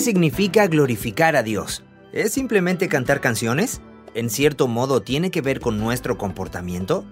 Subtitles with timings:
[0.00, 1.84] significa glorificar a Dios?
[2.12, 3.80] ¿Es simplemente cantar canciones?
[4.14, 7.04] ¿En cierto modo tiene que ver con nuestro comportamiento?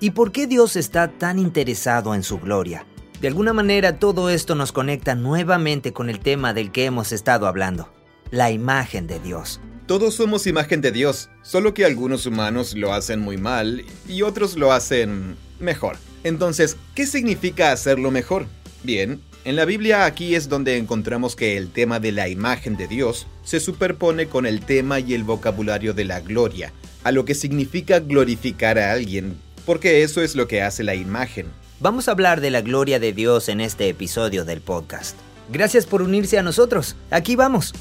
[0.00, 2.84] ¿Y por qué Dios está tan interesado en su gloria?
[3.20, 7.46] De alguna manera todo esto nos conecta nuevamente con el tema del que hemos estado
[7.46, 7.92] hablando,
[8.30, 9.60] la imagen de Dios.
[9.86, 14.56] Todos somos imagen de Dios, solo que algunos humanos lo hacen muy mal y otros
[14.56, 15.96] lo hacen mejor.
[16.24, 18.46] Entonces, ¿qué significa hacerlo mejor?
[18.82, 22.86] Bien, en la Biblia aquí es donde encontramos que el tema de la imagen de
[22.86, 27.34] Dios se superpone con el tema y el vocabulario de la gloria, a lo que
[27.34, 29.36] significa glorificar a alguien,
[29.66, 31.46] porque eso es lo que hace la imagen.
[31.80, 35.16] Vamos a hablar de la gloria de Dios en este episodio del podcast.
[35.52, 36.94] Gracias por unirse a nosotros.
[37.10, 37.74] Aquí vamos.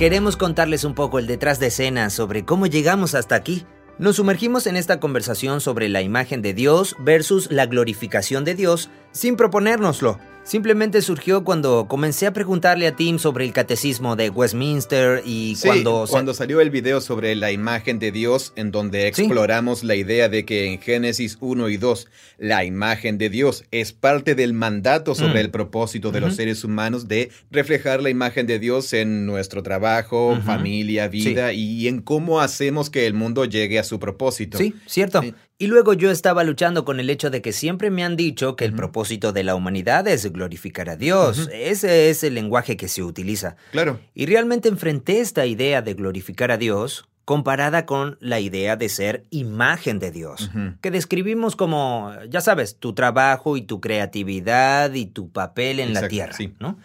[0.00, 3.66] Queremos contarles un poco el detrás de escena sobre cómo llegamos hasta aquí.
[3.98, 8.88] Nos sumergimos en esta conversación sobre la imagen de Dios versus la glorificación de Dios
[9.12, 10.18] sin proponérnoslo.
[10.50, 16.06] Simplemente surgió cuando comencé a preguntarle a Tim sobre el catecismo de Westminster y cuando...
[16.10, 20.44] cuando salió el video sobre la imagen de Dios en donde exploramos la idea de
[20.44, 25.34] que en Génesis 1 y 2 la imagen de Dios es parte del mandato sobre
[25.34, 25.44] mm.
[25.44, 30.36] el propósito de los seres humanos de reflejar la imagen de Dios en nuestro trabajo,
[30.44, 34.58] familia, vida y en cómo hacemos que el mundo llegue a su propósito.
[34.58, 35.22] Sí, cierto.
[35.60, 38.64] Y luego yo estaba luchando con el hecho de que siempre me han dicho que
[38.64, 41.50] el propósito de la humanidad es glorificar a Dios.
[41.52, 43.56] Ese es el lenguaje que se utiliza.
[43.70, 44.00] Claro.
[44.14, 49.26] Y realmente enfrenté esta idea de glorificar a Dios comparada con la idea de ser
[49.28, 55.30] imagen de Dios, que describimos como, ya sabes, tu trabajo y tu creatividad y tu
[55.30, 56.78] papel en la tierra, ¿no?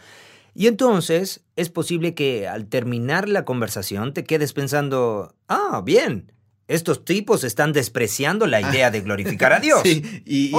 [0.53, 6.31] Y entonces es posible que al terminar la conversación te quedes pensando, ah, bien,
[6.67, 9.81] estos tipos están despreciando la idea de glorificar a Dios.
[9.83, 10.51] Sí, y,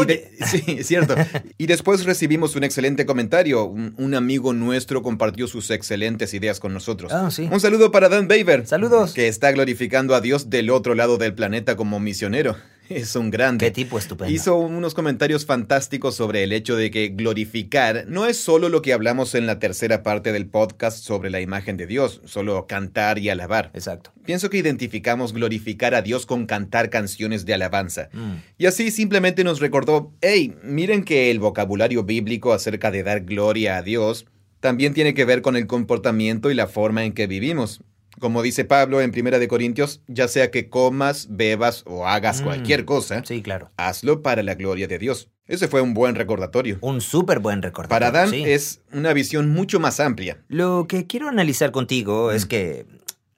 [0.45, 1.15] sí, cierto.
[1.59, 3.65] y después recibimos un excelente comentario.
[3.65, 7.13] Un, amigo nuestro compartió sus excelentes ideas con nosotros.
[7.13, 7.49] Ah, sí.
[7.51, 8.67] Un saludo para Dan Baver.
[8.67, 9.13] Saludos.
[9.13, 12.57] Que está glorificando a Dios del otro lado del planeta como misionero.
[12.89, 13.67] Es un grande.
[13.67, 14.33] Qué tipo estupendo.
[14.33, 18.93] Hizo unos comentarios fantásticos sobre el hecho de que glorificar no es solo lo que
[18.93, 23.29] hablamos en la tercera parte del podcast sobre la imagen de Dios, solo cantar y
[23.29, 23.71] alabar.
[23.75, 24.13] Exacto.
[24.25, 28.09] Pienso que identificamos glorificar a Dios con cantar canciones de alabanza.
[28.13, 28.35] Mm.
[28.59, 33.79] Y así simplemente nos recordó, hey, miren que el vocabulario bíblico acerca de dar gloria
[33.79, 34.27] a Dios
[34.61, 37.83] también tiene que ver con el comportamiento y la forma en que vivimos.
[38.19, 42.45] Como dice Pablo en Primera de Corintios, ya sea que comas, bebas o hagas mm.
[42.45, 43.71] cualquier cosa, sí, claro.
[43.77, 45.31] hazlo para la gloria de Dios.
[45.47, 46.79] Ese fue un buen recordatorio.
[46.81, 48.11] Un súper buen recordatorio.
[48.11, 50.39] Para Dan es una visión mucho más amplia.
[50.49, 52.49] Lo que quiero analizar contigo es mm.
[52.49, 52.87] que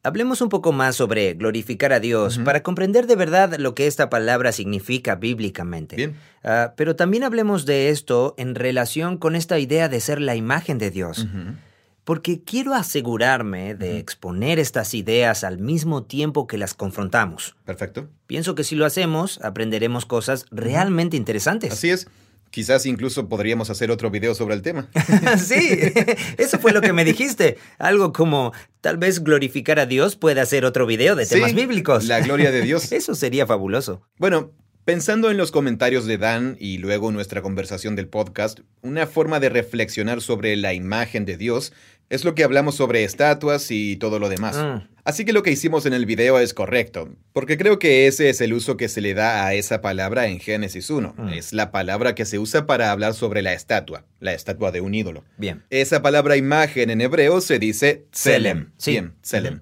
[0.03, 4.09] hablemos un poco más sobre glorificar a Dios para comprender de verdad lo que esta
[4.09, 5.97] palabra significa bíblicamente.
[5.97, 6.17] Bien.
[6.43, 10.79] Ah, pero también hablemos de esto en relación con esta idea de ser la imagen
[10.79, 11.27] de Dios
[12.09, 17.55] porque quiero asegurarme de exponer estas ideas al mismo tiempo que las confrontamos.
[17.67, 18.09] Perfecto.
[18.27, 21.71] Pienso que si lo hacemos, aprenderemos cosas realmente interesantes.
[21.71, 22.09] Así es.
[22.49, 24.89] Quizás incluso podríamos hacer otro video sobre el tema.
[25.39, 25.69] sí,
[26.39, 27.59] eso fue lo que me dijiste.
[27.79, 32.07] Algo como, tal vez glorificar a Dios puede hacer otro video de temas bíblicos.
[32.07, 32.91] La gloria de Dios.
[32.93, 34.01] eso sería fabuloso.
[34.17, 34.55] Bueno,
[34.89, 39.51] Pensando en los comentarios de Dan y luego nuestra conversación del podcast, una forma de
[39.51, 41.75] reflexionar sobre la imagen de Dios
[42.11, 44.57] es lo que hablamos sobre estatuas y todo lo demás.
[44.57, 44.89] Mm.
[45.05, 48.41] Así que lo que hicimos en el video es correcto, porque creo que ese es
[48.41, 51.15] el uso que se le da a esa palabra en Génesis 1.
[51.17, 51.29] Mm.
[51.31, 54.95] Es la palabra que se usa para hablar sobre la estatua, la estatua de un
[54.95, 55.25] ídolo.
[55.37, 55.65] Bien.
[55.71, 58.71] Esa palabra imagen en hebreo se dice Selem.
[58.77, 58.93] Sí.
[58.93, 59.61] Bien, Selem.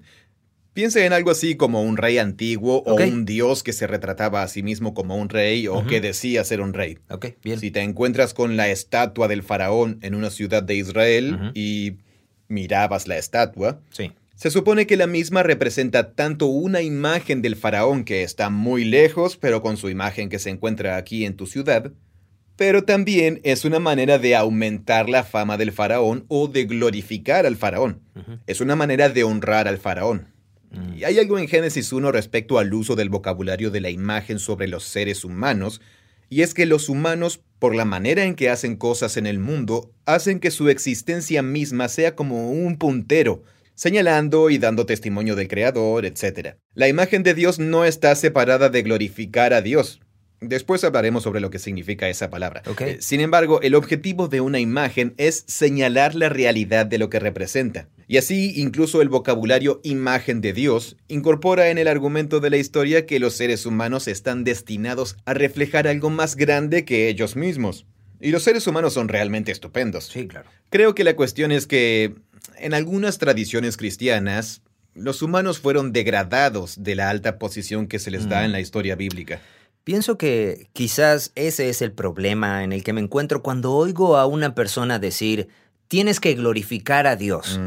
[0.73, 4.47] Piense en algo así como un rey antiguo o un dios que se retrataba a
[4.47, 6.99] sí mismo como un rey o que decía ser un rey.
[7.43, 7.59] bien.
[7.59, 11.95] Si te encuentras con la estatua del faraón en una ciudad de Israel y
[12.47, 14.11] mirabas la estatua, sí.
[14.35, 19.37] se supone que la misma representa tanto una imagen del faraón que está muy lejos,
[19.37, 21.91] pero con su imagen que se encuentra aquí en tu ciudad,
[22.57, 27.55] pero también es una manera de aumentar la fama del faraón o de glorificar al
[27.55, 28.01] faraón.
[28.47, 30.33] Es una manera de honrar al faraón.
[30.95, 34.67] Y hay algo en Génesis 1 respecto al uso del vocabulario de la imagen sobre
[34.67, 35.81] los seres humanos,
[36.29, 39.91] y es que los humanos, por la manera en que hacen cosas en el mundo,
[40.05, 43.43] hacen que su existencia misma sea como un puntero,
[43.75, 46.55] señalando y dando testimonio del Creador, etc.
[46.73, 50.01] La imagen de Dios no está separada de glorificar a Dios.
[50.39, 52.61] Después hablaremos sobre lo que significa esa palabra.
[52.79, 57.19] Eh, Sin embargo, el objetivo de una imagen es señalar la realidad de lo que
[57.19, 57.87] representa.
[58.07, 63.05] Y así, incluso el vocabulario imagen de Dios incorpora en el argumento de la historia
[63.05, 67.85] que los seres humanos están destinados a reflejar algo más grande que ellos mismos.
[68.21, 70.05] Y los seres humanos son realmente estupendos.
[70.05, 70.49] Sí, claro.
[70.69, 72.13] Creo que la cuestión es que
[72.59, 74.61] en algunas tradiciones cristianas,
[74.95, 78.45] los humanos fueron degradados de la alta posición que se les da Mm.
[78.45, 79.41] en la historia bíblica.
[79.87, 84.25] Pienso que quizás ese es el problema en el que me encuentro cuando oigo a
[84.25, 85.47] una persona decir,
[85.87, 87.57] tienes que glorificar a Dios.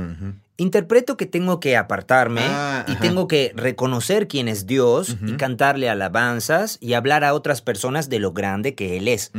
[0.58, 3.00] Interpreto que tengo que apartarme Ah, y ajá.
[3.00, 8.18] tengo que reconocer quién es Dios y cantarle alabanzas y hablar a otras personas de
[8.18, 9.32] lo grande que Él es.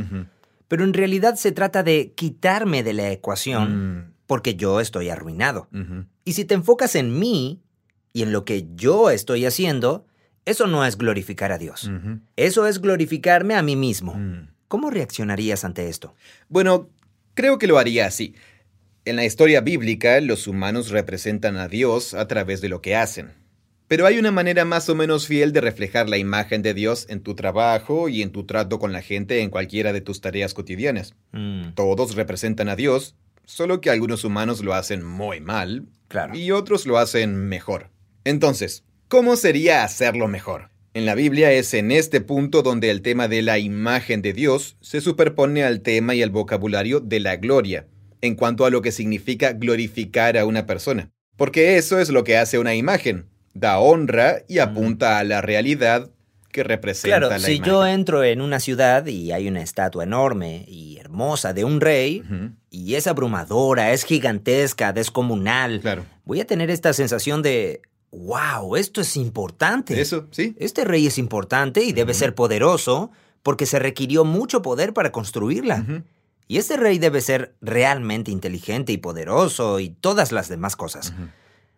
[0.66, 4.12] Pero en realidad se trata de quitarme de la ecuación Mm.
[4.26, 5.68] porque yo estoy arruinado.
[6.24, 7.60] Y si te enfocas en mí
[8.12, 10.04] y en lo que yo estoy haciendo,
[10.44, 11.90] eso no es glorificar a Dios.
[12.36, 14.14] Eso es glorificarme a mí mismo.
[14.14, 14.48] Mm.
[14.68, 16.14] ¿Cómo reaccionarías ante esto?
[16.48, 16.88] Bueno,
[17.34, 18.34] creo que lo haría así.
[19.04, 23.32] En la historia bíblica, los humanos representan a Dios a través de lo que hacen.
[23.88, 27.20] Pero hay una manera más o menos fiel de reflejar la imagen de Dios en
[27.20, 31.14] tu trabajo y en tu trato con la gente en cualquiera de tus tareas cotidianas.
[31.32, 36.34] Mm, Todos representan a Dios, solo que algunos humanos lo hacen muy mal claro.
[36.34, 37.90] y otros lo hacen mejor.
[38.24, 40.70] Entonces, ¿cómo sería hacerlo mejor?
[40.94, 44.78] En la Biblia es en este punto donde el tema de la imagen de Dios
[44.80, 47.86] se superpone al tema y al vocabulario de la gloria,
[48.22, 51.10] en cuanto a lo que significa glorificar a una persona.
[51.36, 56.08] Porque eso es lo que hace una imagen, da honra y apunta a la realidad
[56.50, 57.70] que representa Claro, la si imagen.
[57.70, 62.22] yo entro en una ciudad y hay una estatua enorme y hermosa de un rey,
[62.70, 66.06] y es abrumadora, es gigantesca, descomunal, Claro.
[66.24, 67.82] voy a tener esta sensación de,
[68.12, 70.00] wow, esto es importante.
[70.00, 70.54] Eso, sí.
[70.58, 73.10] Este rey es importante y debe ser poderoso
[73.42, 76.04] porque se requirió mucho poder para construirla.
[76.46, 81.12] Y este rey debe ser realmente inteligente y poderoso y todas las demás cosas.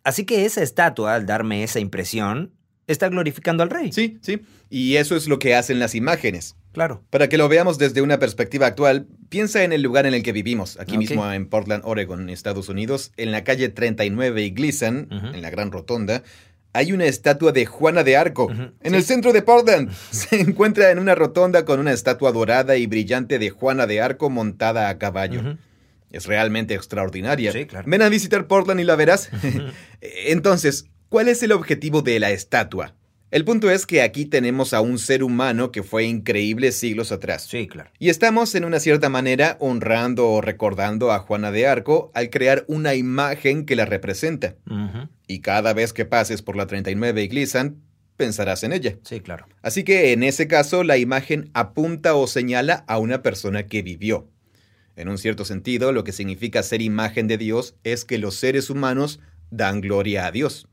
[0.03, 2.51] Así que esa estatua, al darme esa impresión,
[2.85, 3.91] está glorificando al rey.
[3.91, 4.41] Sí, sí.
[4.69, 6.55] Y eso es lo que hacen las imágenes.
[6.73, 7.03] Claro.
[7.09, 10.31] Para que lo veamos desde una perspectiva actual, piensa en el lugar en el que
[10.31, 15.27] vivimos, aquí mismo en Portland, Oregon, Estados Unidos, en la calle 39 y Gleason, Ujú.
[15.35, 16.23] en la Gran Rotonda,
[16.73, 18.51] hay una estatua de Juana de Arco.
[18.51, 18.95] En sí.
[18.95, 23.39] el centro de Portland se encuentra en una rotonda con una estatua dorada y brillante
[23.39, 25.57] de Juana de Arco montada a caballo.
[26.11, 27.51] Es realmente extraordinaria.
[27.51, 27.85] Sí, claro.
[27.89, 29.29] Ven a visitar Portland y la verás.
[30.01, 32.93] Entonces, ¿cuál es el objetivo de la estatua?
[33.31, 37.47] El punto es que aquí tenemos a un ser humano que fue increíble siglos atrás.
[37.49, 37.89] Sí, claro.
[37.99, 42.65] Y estamos en una cierta manera honrando o recordando a Juana de Arco al crear
[42.67, 44.55] una imagen que la representa.
[45.27, 47.81] Y cada vez que pases por la 39 y Gleason,
[48.15, 48.95] pensarás en ella.
[49.03, 49.47] Sí, claro.
[49.61, 54.29] Así que en ese caso la imagen apunta o señala a una persona que vivió.
[54.95, 58.69] En un cierto sentido, lo que significa ser imagen de Dios es que los seres
[58.69, 59.19] humanos
[59.49, 60.69] dan gloria a Dios.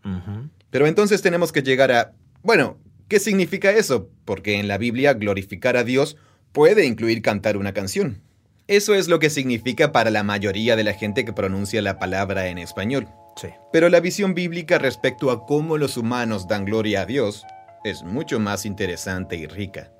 [0.70, 2.12] Pero entonces tenemos que llegar a...
[2.42, 4.10] Bueno, ¿qué significa eso?
[4.24, 6.16] Porque en la Biblia glorificar a Dios
[6.50, 8.20] puede incluir cantar una canción.
[8.66, 12.48] Eso es lo que significa para la mayoría de la gente que pronuncia la palabra
[12.48, 13.08] en español.
[13.36, 13.48] Sí.
[13.72, 17.44] Pero la visión bíblica respecto a cómo los humanos dan gloria a Dios
[17.84, 19.92] es mucho más interesante y rica.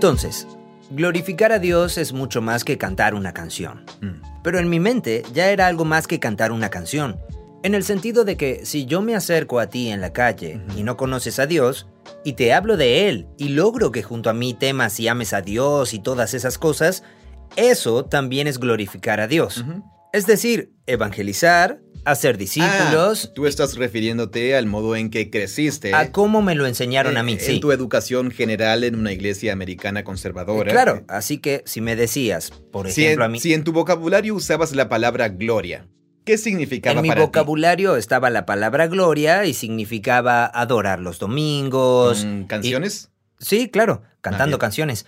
[0.00, 0.46] Entonces,
[0.88, 3.84] glorificar a Dios es mucho más que cantar una canción.
[4.00, 4.22] Mm.
[4.42, 7.20] Pero en mi mente ya era algo más que cantar una canción.
[7.62, 10.84] En el sentido de que si yo me acerco a ti en la calle y
[10.84, 11.86] no conoces a Dios,
[12.24, 15.42] y te hablo de Él, y logro que junto a mí temas y ames a
[15.42, 17.02] Dios y todas esas cosas,
[17.56, 19.62] eso también es glorificar a Dios.
[20.14, 25.94] Es decir, evangelizar, hacer discípulos, Ah, tú estás refiriéndote al modo en que creciste.
[25.94, 27.60] a cómo me lo enseñaron a eh, mí, En sí.
[27.60, 30.70] tu educación general en una iglesia americana conservadora.
[30.72, 33.40] Claro, así que si me decías, por Si ejemplo, en, a mí...
[33.40, 35.86] si en tu vocabulario usabas la palabra gloria,
[36.24, 37.26] ¿qué significaba En mi para ti?
[37.26, 42.24] vocabulario estaba la palabra gloria y significaba adorar los domingos.
[42.24, 43.10] Mm, ¿Canciones?
[43.40, 44.60] y- sí, claro, cantando bien.
[44.60, 45.06] canciones.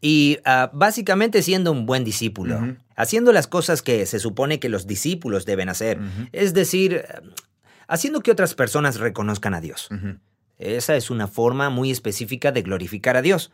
[0.00, 4.86] Y ah, básicamente siendo un buen discípulo, haciendo las cosas que se supone que los
[4.86, 5.98] discípulos deben hacer.
[6.32, 7.04] Es decir,
[7.88, 9.88] haciendo que otras personas reconozcan a Dios.
[10.58, 13.50] Esa es una forma muy específica de glorificar a Dios.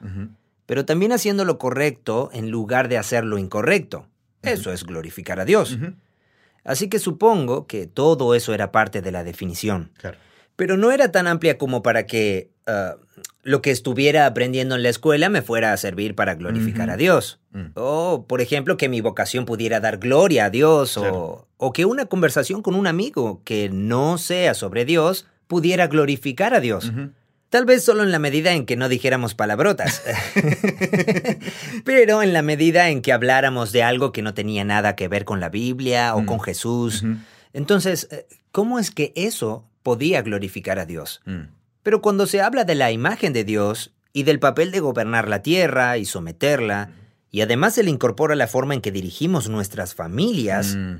[0.67, 4.09] Pero también haciendo lo correcto en lugar de hacer lo incorrecto.
[4.43, 5.79] Eso es glorificar a Dios.
[6.65, 9.91] Así que supongo que todo eso era parte de la definición.
[9.99, 10.19] Claro.
[10.57, 12.97] Pero no era tan amplia como para que ah,
[13.43, 17.41] lo que estuviera aprendiendo en la escuela me fuera a servir para glorificar a Dios.
[17.53, 17.67] Mm.
[17.75, 20.95] O, por ejemplo, que mi vocación pudiera dar gloria a Dios.
[20.95, 21.17] Claro.
[21.17, 26.55] O, o que una conversación con un amigo que no sea sobre Dios pudiera glorificar
[26.55, 26.93] a Dios.
[27.51, 30.03] Tal vez solo en la medida en que no dijéramos palabrotas.
[31.85, 35.25] Pero en la medida en que habláramos de algo que no tenía nada que ver
[35.25, 36.27] con la Biblia o Mm.
[36.27, 37.03] con Jesús.
[37.03, 37.17] Ujú.
[37.53, 41.21] Entonces, eh, ¿cómo es que eso podía glorificar a Dios?
[41.25, 41.43] Mm.
[41.83, 45.43] Pero cuando se habla de la imagen de Dios y del papel de gobernar la
[45.43, 46.91] tierra y someterla,
[47.31, 50.97] y además se le incorpora la forma en que dirigimos nuestras familias, Mm.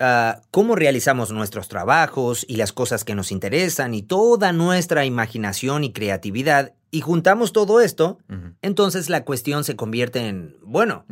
[0.00, 5.84] ah, cómo realizamos nuestros trabajos y las cosas que nos interesan y toda nuestra imaginación
[5.84, 8.18] y creatividad, y juntamos todo esto,
[8.60, 11.04] entonces la cuestión se convierte en, bueno.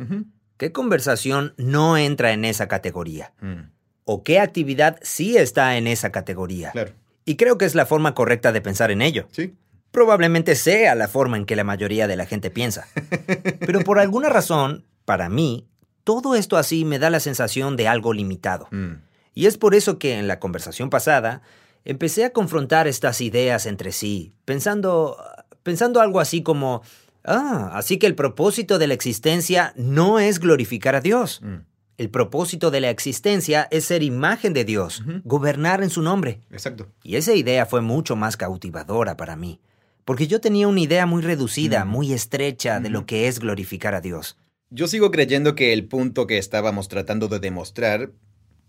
[0.57, 3.33] ¿qué conversación no entra en esa categoría?
[3.41, 3.71] Mm.
[4.05, 6.71] ¿O qué actividad sí está en esa categoría?
[6.71, 6.93] Claro.
[7.25, 9.27] Y creo que es la forma correcta de pensar en ello.
[9.31, 9.55] Sí.
[9.91, 12.87] Probablemente sea la forma en que la mayoría de la gente piensa.
[13.59, 15.67] Pero por alguna razón, para mí,
[16.03, 18.67] todo esto así me da la sensación de algo limitado.
[18.71, 19.03] Mm.
[19.33, 21.41] Y es por eso que en la conversación pasada
[21.85, 25.17] empecé a confrontar estas ideas entre sí, pensando,
[25.63, 26.81] pensando algo así como,
[27.23, 31.41] ah, así que el propósito de la existencia no es glorificar a Dios.
[31.41, 31.70] Mm.
[32.01, 36.39] El propósito de la existencia es ser imagen de Dios, gobernar en su nombre.
[36.49, 36.87] Exacto.
[37.03, 39.59] Y esa idea fue mucho más cautivadora para mí,
[40.03, 44.01] porque yo tenía una idea muy reducida, muy estrecha de lo que es glorificar a
[44.01, 44.35] Dios.
[44.71, 48.11] Yo sigo creyendo que el punto que estábamos tratando de demostrar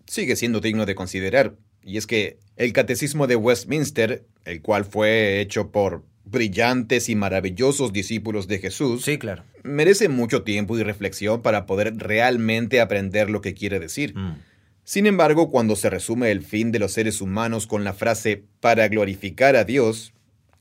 [0.07, 5.41] sigue siendo digno de considerar, y es que el Catecismo de Westminster, el cual fue
[5.41, 9.45] hecho por brillantes y maravillosos discípulos de Jesús, claro.
[9.63, 14.17] merece mucho tiempo y reflexión para poder realmente aprender lo que quiere decir.
[14.17, 14.39] Mm.
[14.85, 18.89] Sin embargo, cuando se resume el fin de los seres humanos con la frase para
[18.89, 20.13] glorificar a Dios,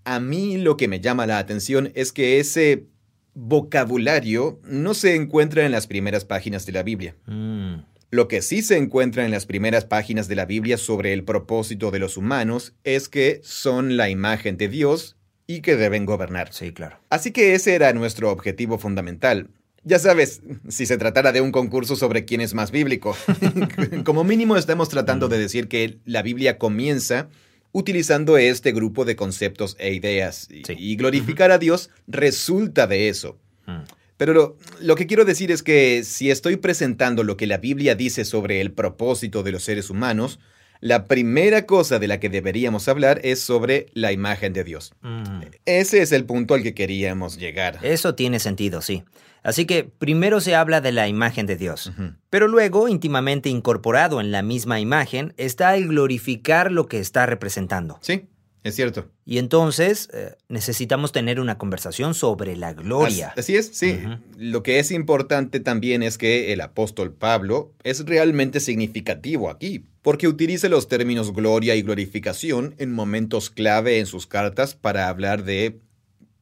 [0.04, 2.86] a mí lo que me llama la atención es que ese
[3.34, 7.16] vocabulario no se encuentra en las primeras páginas de la Biblia.
[7.26, 7.78] Mm.
[8.12, 11.92] Lo que sí se encuentra en las primeras páginas de la Biblia sobre el propósito
[11.92, 15.16] de los humanos es que son la imagen de Dios
[15.56, 16.54] y que deben gobernar.
[16.54, 17.00] Sí, claro.
[17.10, 19.50] Así que ese era nuestro objetivo fundamental.
[19.84, 23.16] Ya sabes, si se tratara de un concurso sobre quién es más bíblico.
[24.06, 27.30] Como mínimo estamos tratando de decir que la Biblia comienza
[27.72, 30.48] utilizando este grupo de conceptos e ideas.
[30.52, 30.76] Y, Sí.
[30.78, 33.40] y glorificar a Dios resulta de eso.
[33.66, 33.82] Mm.
[34.18, 37.96] Pero lo, lo que quiero decir es que si estoy presentando lo que la Biblia
[37.96, 40.40] dice sobre el propósito de los seres humanos,
[40.82, 44.94] la primera cosa de la que deberíamos hablar es sobre la imagen de Dios.
[45.02, 45.42] Mm.
[45.66, 47.80] Ese es el punto al que queríamos llegar.
[47.84, 49.04] Eso tiene sentido, sí.
[49.44, 51.92] Así que primero se habla de la imagen de Dios,
[52.30, 57.98] pero luego, íntimamente incorporado en la misma imagen, está el glorificar lo que está representando.
[58.02, 58.28] Sí,
[58.64, 59.10] es cierto.
[59.26, 63.30] Y entonces eh, necesitamos tener una conversación sobre la gloria.
[63.30, 64.00] As- Así es, sí.
[64.38, 70.28] Lo que es importante también es que el apóstol Pablo es realmente significativo aquí, porque
[70.28, 75.80] utiliza los términos gloria y glorificación en momentos clave en sus cartas para hablar de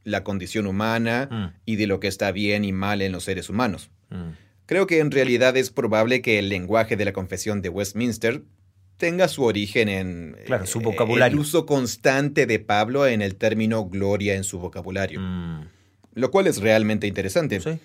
[0.03, 3.49] la condición humana Mm, y de lo que está bien y mal en los seres
[3.49, 3.91] humanos.
[4.09, 4.31] mm.
[4.65, 8.43] Creo que en realidad es probable que el lenguaje de la Confesión de Westminster
[8.99, 11.33] tenga su origen en Claro, su eh, vocabulario.
[11.33, 15.61] el uso constante de Pablo en el término gloria en su vocabulario, Mm,
[16.13, 17.59] lo cual es realmente interesante.
[17.59, 17.79] sí.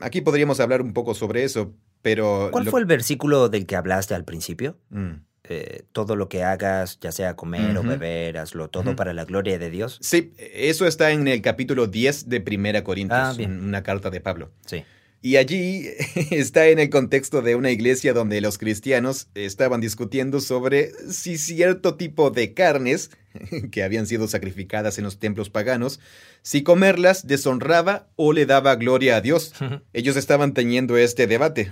[0.00, 2.48] Aquí podríamos hablar un poco sobre eso, pero...
[2.50, 4.78] ¿Cuál lo- fue el versículo del que hablaste al principio?
[4.90, 5.12] Mm.
[5.46, 9.58] Eh, todo lo que hagas, ya sea comer o beber, hazlo todo para la gloria
[9.58, 9.98] de Dios.
[10.00, 13.62] Sí, eso está en el capítulo 10 de Primera Corintios, Ah, bien.
[13.62, 14.52] una carta de Pablo.
[14.64, 14.84] Sí.
[15.24, 15.88] Y allí
[16.32, 21.94] está en el contexto de una iglesia donde los cristianos estaban discutiendo sobre si cierto
[21.94, 23.10] tipo de carnes
[23.70, 25.98] que habían sido sacrificadas en los templos paganos,
[26.42, 29.54] si comerlas deshonraba o le daba gloria a Dios.
[29.94, 31.70] Ellos estaban teniendo este debate.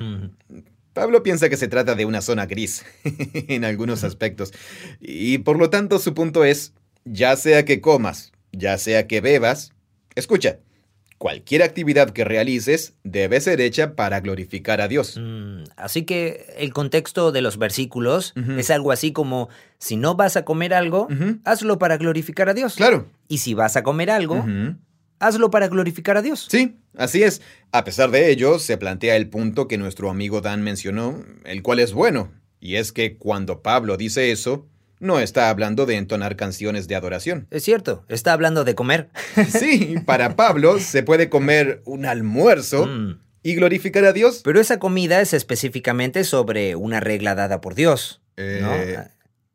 [0.94, 4.54] Pablo piensa que se trata de una zona gris en algunos aspectos.
[4.98, 6.72] Y por lo tanto su punto es,
[7.04, 9.74] ya sea que comas, ya sea que bebas,
[10.14, 10.58] escucha,
[11.22, 15.16] cualquier actividad que realices debe ser hecha para glorificar a Dios.
[15.22, 19.48] Mm, Así que el contexto de los versículos es algo así como,
[19.78, 21.06] si no vas a comer algo,
[21.44, 22.74] hazlo para glorificar a Dios.
[22.74, 23.06] Claro.
[23.28, 24.44] Y si vas a comer algo,
[25.20, 26.48] hazlo para glorificar a Dios.
[26.50, 27.40] Sí, así es.
[27.70, 31.78] A pesar de ello, se plantea el punto que nuestro amigo Dan mencionó, el cual
[31.78, 34.66] es bueno, y es que cuando Pablo dice eso,
[35.02, 37.46] no está hablando de entonar canciones de adoración.
[37.50, 39.10] Es cierto, está hablando de comer.
[39.48, 43.18] Sí, para Pablo se puede comer un almuerzo Mm.
[43.42, 44.40] y glorificar a Dios.
[44.44, 48.22] Pero esa comida es específicamente sobre una regla dada por Dios.
[48.36, 48.42] ¿no?
[48.74, 48.98] Eh.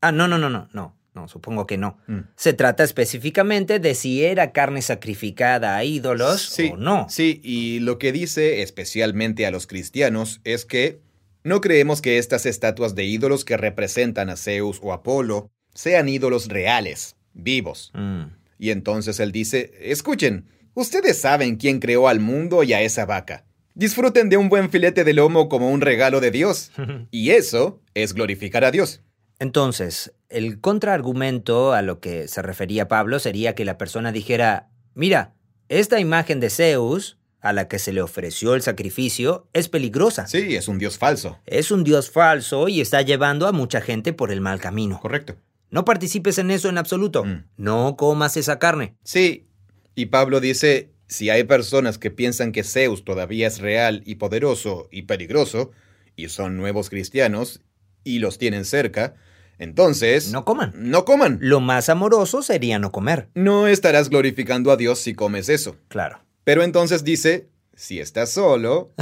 [0.02, 0.96] Ah, no, no, no, no, no.
[1.16, 1.98] No, supongo que no.
[2.06, 2.20] Mm.
[2.36, 7.08] Se trata específicamente de si era carne sacrificada a ídolos Sí, o no.
[7.10, 11.00] Sí, y lo que dice especialmente a los cristianos es que
[11.48, 16.50] no creemos que estas estatuas de ídolos que representan a Zeus o Apolo sean ídolos
[16.50, 17.92] reales, vivos.
[17.94, 18.24] Mm.
[18.60, 23.46] Y entonces él dice, escuchen, ustedes saben quién creó al mundo y a esa vaca.
[23.76, 26.72] Disfruten de un buen filete de lomo como un regalo de Dios.
[27.12, 29.02] Y eso es glorificar a Dios.
[29.40, 35.34] Entonces, el contraargumento a lo que se refería Pablo sería que la persona dijera, mira,
[35.70, 40.28] esta imagen de Zeus, a la que se le ofreció el sacrificio, es peligrosa.
[40.28, 41.40] Sí, es un Dios falso.
[41.46, 45.00] Es un dios falso y está llevando a mucha gente por el mal camino.
[45.00, 45.36] Correcto.
[45.70, 47.26] No participes en eso en absoluto.
[47.26, 47.46] Mm.
[47.58, 48.96] No comas esa carne.
[49.04, 49.48] Sí,
[49.96, 54.88] y Pablo dice, si hay personas que piensan que Zeus todavía es real y poderoso
[54.92, 55.72] y peligroso,
[56.16, 57.62] y son nuevos cristianos,
[58.04, 59.16] y los tienen cerca,
[59.60, 60.32] entonces...
[60.32, 60.72] No coman.
[60.76, 61.40] No coman.
[61.42, 63.30] Lo más amoroso sería no comer.
[63.34, 65.76] No estarás glorificando a Dios si comes eso.
[65.88, 66.20] Claro.
[66.48, 68.94] Pero entonces dice, si estás solo,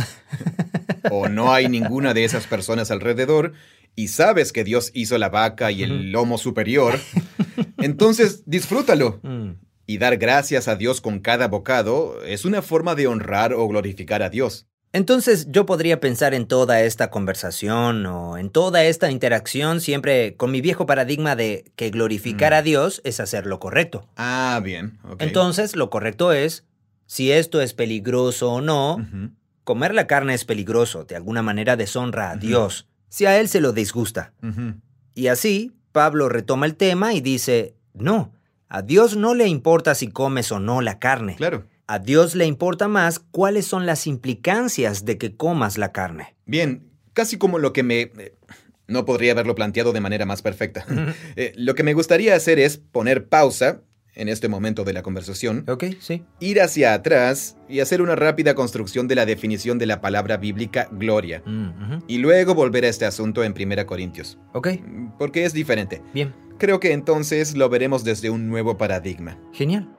[1.11, 3.53] o no hay ninguna de esas personas alrededor,
[3.95, 6.99] y sabes que Dios hizo la vaca y el lomo superior,
[7.77, 9.19] entonces disfrútalo.
[9.21, 9.51] Mm.
[9.85, 14.23] Y dar gracias a Dios con cada bocado es una forma de honrar o glorificar
[14.23, 14.65] a Dios.
[14.91, 20.49] Entonces yo podría pensar en toda esta conversación o en toda esta interacción siempre con
[20.49, 22.55] mi viejo paradigma de que glorificar Mm.
[22.55, 24.07] a Dios es hacer lo correcto.
[24.15, 24.97] Ah, bien.
[25.19, 26.63] Entonces lo correcto es,
[27.05, 28.97] si esto es peligroso o no,
[29.63, 32.35] comer la carne es peligroso, de alguna manera deshonra a.
[32.35, 34.33] Dios, si a él se lo disgusta.
[35.13, 38.34] Y así, Pablo retoma el tema y dice, no,
[38.67, 41.36] a Dios no le importa si comes o no la carne.
[41.36, 41.65] Claro.
[41.88, 46.36] A Dios le importa más cuáles son las implicancias de que comas la carne.
[46.45, 48.01] Bien, casi como lo que me...
[48.01, 48.36] eh,
[48.88, 50.86] No podría haberlo planteado de manera más perfecta.
[51.36, 53.82] Eh, lo que me gustaría hacer es poner pausa
[54.15, 56.23] en este momento de la conversación, ok, sí.
[56.39, 60.88] ir hacia atrás y hacer una rápida construcción de la definición de la palabra bíblica
[60.91, 61.41] gloria.
[61.45, 61.99] Mm.
[62.08, 64.38] Y luego volver a este asunto en 1 Corintios.
[64.54, 64.69] Ok,
[65.19, 66.01] Porque es diferente.
[66.13, 69.38] bien, Creo que entonces lo veremos desde un nuevo paradigma.
[69.51, 69.89] genial.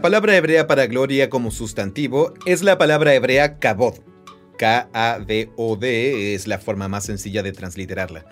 [0.00, 3.96] La palabra hebrea para gloria como sustantivo es la palabra hebrea kabod.
[4.56, 8.24] K-A-D-O-D es la forma más sencilla de transliterarla.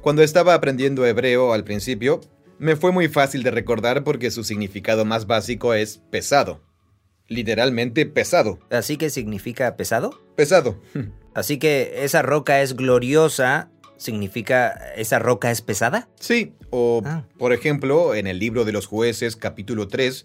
[0.00, 2.22] Cuando estaba aprendiendo hebreo al principio,
[2.58, 6.62] me fue muy fácil de recordar porque su significado más básico es pesado.
[7.28, 8.58] Literalmente pesado.
[8.70, 10.18] Así que significa pesado.
[10.34, 10.80] Pesado.
[11.34, 16.08] Así que esa roca es gloriosa, significa esa roca es pesada.
[16.18, 17.26] Sí, o Ah.
[17.36, 20.24] por ejemplo, en el libro de los jueces capítulo 3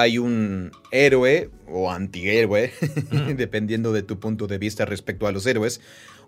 [0.00, 2.72] hay un héroe o antihéroe,
[3.36, 5.80] dependiendo de tu punto de vista respecto a los héroes,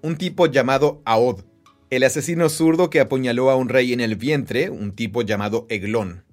[0.02, 1.42] un tipo llamado Aod,
[1.90, 6.24] el asesino zurdo que apuñaló a un rey en el vientre, un tipo llamado Eglón.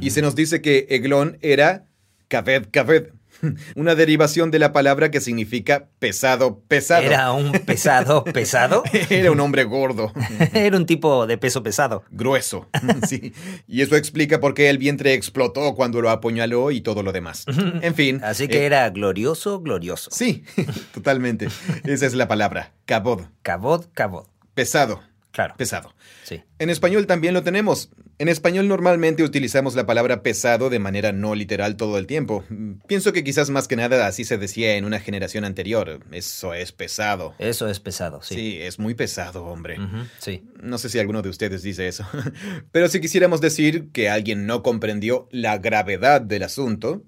[0.00, 1.86] Y se nos dice que Eglón era
[2.28, 3.12] Kaved Kaved,
[3.76, 7.02] una derivación de la palabra que significa pesado, pesado.
[7.02, 8.82] Era un pesado pesado.
[9.10, 10.12] Era un hombre gordo.
[10.52, 12.04] Era un tipo de peso pesado.
[12.10, 12.68] grueso.
[13.08, 13.32] sí.
[13.66, 17.44] Y eso explica por qué el vientre explotó cuando lo apuñaló y todo lo demás.
[17.82, 18.20] En fin.
[18.22, 20.10] Así que eh, era glorioso, glorioso.
[20.12, 20.44] Sí,
[20.92, 21.48] totalmente.
[21.84, 22.72] Esa es la palabra.
[22.84, 23.22] Cabod.
[23.42, 24.28] Cabot, cabot.
[24.54, 25.02] Pesado.
[25.36, 25.54] Claro.
[25.58, 25.94] Pesado.
[26.24, 26.42] Sí.
[26.58, 27.90] En español también lo tenemos.
[28.18, 32.42] En español normalmente utilizamos la palabra pesado de manera no literal todo el tiempo.
[32.86, 36.00] Pienso que quizás más que nada así se decía en una generación anterior.
[36.10, 37.34] Eso es pesado.
[37.38, 38.58] Eso es pesado, Sí, sí.
[38.62, 39.76] es muy pesado, hombre.
[40.20, 40.42] Sí.
[40.62, 42.06] No sé si alguno de ustedes dice eso.
[42.72, 47.02] Pero si quisiéramos decir que alguien no comprendió la gravedad del asunto,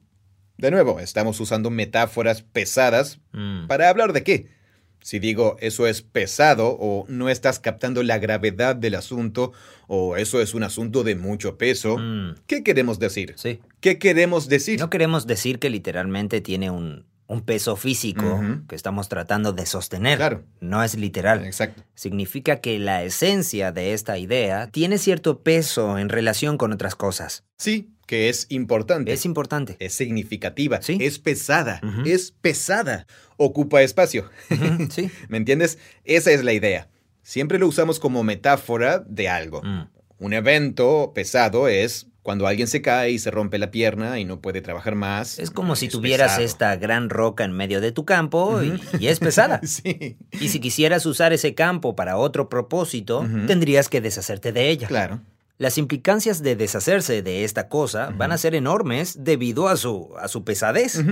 [0.58, 3.68] de nuevo, estamos usando metáforas pesadas Mm.
[3.68, 4.57] para hablar de qué?
[5.00, 9.52] Si digo eso es pesado o no estás captando la gravedad del asunto
[9.87, 12.34] o eso es un asunto de mucho peso, Mm.
[12.46, 13.34] ¿qué queremos decir?
[13.37, 13.61] Sí.
[13.80, 14.78] ¿Qué queremos decir?
[14.80, 20.16] No queremos decir que literalmente tiene un, un peso físico que estamos tratando de sostener.
[20.16, 20.44] Claro.
[20.60, 21.44] No es literal.
[21.44, 21.82] Exacto.
[21.94, 27.44] Significa que la esencia de esta idea tiene cierto peso en relación con otras cosas.
[27.58, 29.12] Sí, que es importante.
[29.12, 29.76] Es importante.
[29.78, 30.80] Es significativa.
[30.80, 30.96] Sí.
[31.02, 31.82] Es pesada.
[32.06, 33.06] Es pesada.
[33.36, 34.30] Ocupa espacio.
[34.90, 35.10] Sí.
[35.28, 35.78] ¿Me entiendes?
[36.04, 36.88] Esa es la idea.
[37.22, 39.62] Siempre lo usamos como metáfora de algo.
[39.62, 39.88] Mm.
[40.20, 44.40] Un evento pesado es cuando alguien se cae y se rompe la pierna y no
[44.40, 45.38] puede trabajar más.
[45.38, 46.44] Es como si tuvieras pesado.
[46.44, 49.61] esta gran roca en medio de tu campo y, y es pesada.
[49.66, 54.88] Sí, Y si quisieras usar ese campo para otro propósito, tendrías que deshacerte de ella.
[54.88, 55.20] claro.
[55.61, 60.28] Las implicancias de deshacerse de esta cosa van a ser enormes debido a su, a
[60.28, 61.02] su pesadez.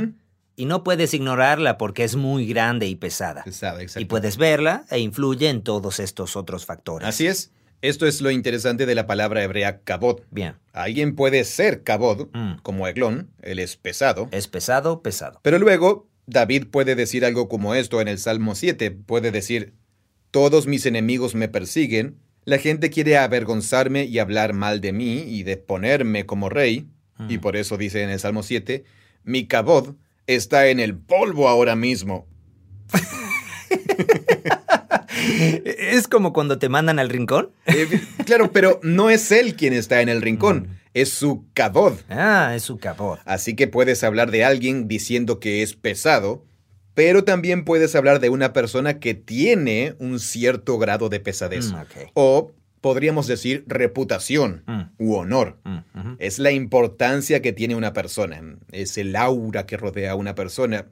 [0.55, 3.43] Y no puedes ignorarla porque es muy grande y pesada.
[3.43, 4.01] Pesado, exacto.
[4.01, 7.09] Y puedes verla e influye en todos estos otros factores.
[7.09, 7.51] Así es.
[7.83, 10.21] Esto es lo interesante de la palabra hebrea kabod.
[10.31, 10.55] Bien.
[10.73, 12.59] Alguien puede ser kabod, Mm.
[12.63, 14.29] como Eglón, él es pesado.
[14.33, 15.41] Es pesado, pesado.
[15.43, 18.91] Pero luego, David puede decir algo como esto en el Salmo 7.
[18.91, 19.75] Puede decir,
[20.31, 25.43] todos mis enemigos me persiguen, la gente quiere avergonzarme y hablar mal de mí y
[25.43, 26.89] de ponerme como rey.
[27.19, 27.31] Mm.
[27.31, 28.85] Y por eso dice en el Salmo 7,
[29.25, 29.95] mi kabod
[30.27, 32.27] está en el polvo ahora mismo.
[35.65, 37.51] Es como cuando te mandan al rincón.
[37.67, 37.87] Eh,
[38.25, 41.95] claro, pero no es él quien está en el rincón, es su kabod.
[42.09, 43.21] Ah, es su capot.
[43.25, 46.45] Así que puedes hablar de alguien diciendo que es pesado,
[46.95, 51.71] pero también puedes hablar de una persona que tiene un cierto grado de pesadez.
[51.73, 51.77] Mm.
[52.15, 54.83] O podríamos decir reputación Mm.
[54.99, 55.59] u honor.
[55.65, 56.15] Mm.
[56.19, 58.41] Es la importancia que tiene una persona,
[58.73, 60.87] es el aura que rodea a una persona,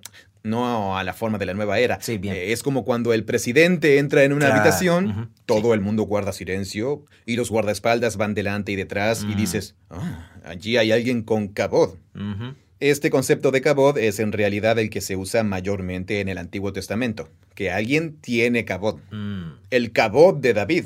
[0.44, 1.98] no a la forma de la nueva era.
[2.00, 2.34] Sí, bien.
[2.36, 6.32] Eh, es como cuando el presidente entra en una Claro, habitación, todo el mundo guarda
[6.32, 9.36] silencio y los guardaespaldas van delante y detrás y Mm.
[9.36, 11.96] dices, "Ah, allí hay alguien con cabod.
[12.14, 12.54] Ujú.
[12.80, 16.72] Este concepto de cabod es en realidad el que se usa mayormente en el Antiguo
[16.72, 18.98] Testamento, que alguien tiene cabod.
[19.10, 19.52] Mm.
[19.70, 20.84] El cabod de David.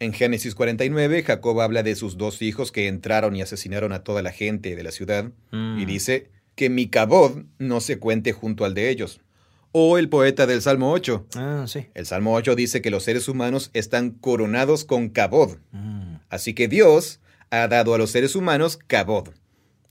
[0.00, 4.22] En Génesis 49, Jacob habla de sus dos hijos que entraron y asesinaron a toda
[4.22, 5.78] la gente de la ciudad, Mm.
[5.80, 9.20] y dice que mi cabod no se cuente junto al de ellos.
[9.72, 11.26] O el poeta del Salmo 8.
[11.36, 11.86] Ah, sí.
[11.94, 15.58] El Salmo 8 dice que los seres humanos están coronados con cabod.
[15.72, 16.16] Mm.
[16.28, 19.28] Así que Dios ha dado a los seres humanos cabod.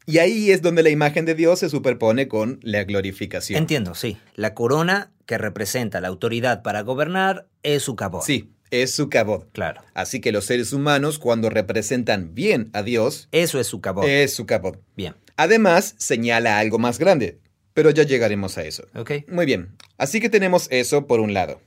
[0.06, 3.58] Y ahí es donde la imagen de Dios se superpone con la glorificación.
[3.60, 4.18] Entiendo, sí.
[4.36, 8.24] La corona que representa la autoridad para gobernar es su cabot.
[8.24, 9.46] Sí, es su cabod.
[9.54, 9.82] Claro.
[9.94, 14.06] Así que los seres humanos, cuando representan bien a Dios, Eso es su cabot.
[14.06, 14.78] es su cabod.
[14.96, 15.16] Bien.
[15.38, 17.38] Además, señala algo más grande,
[17.74, 18.86] pero ya llegaremos a eso.
[18.96, 19.12] Ok.
[19.30, 21.62] Muy bien, así que tenemos eso por un lado.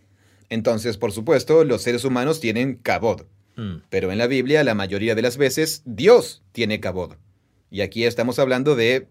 [0.49, 3.23] Entonces, por supuesto, los seres humanos tienen cabod,
[3.57, 3.83] Mm.
[3.91, 7.15] pero en la Biblia la mayoría de las veces Dios tiene cabod.
[7.71, 9.09] Y aquí estamos hablando de...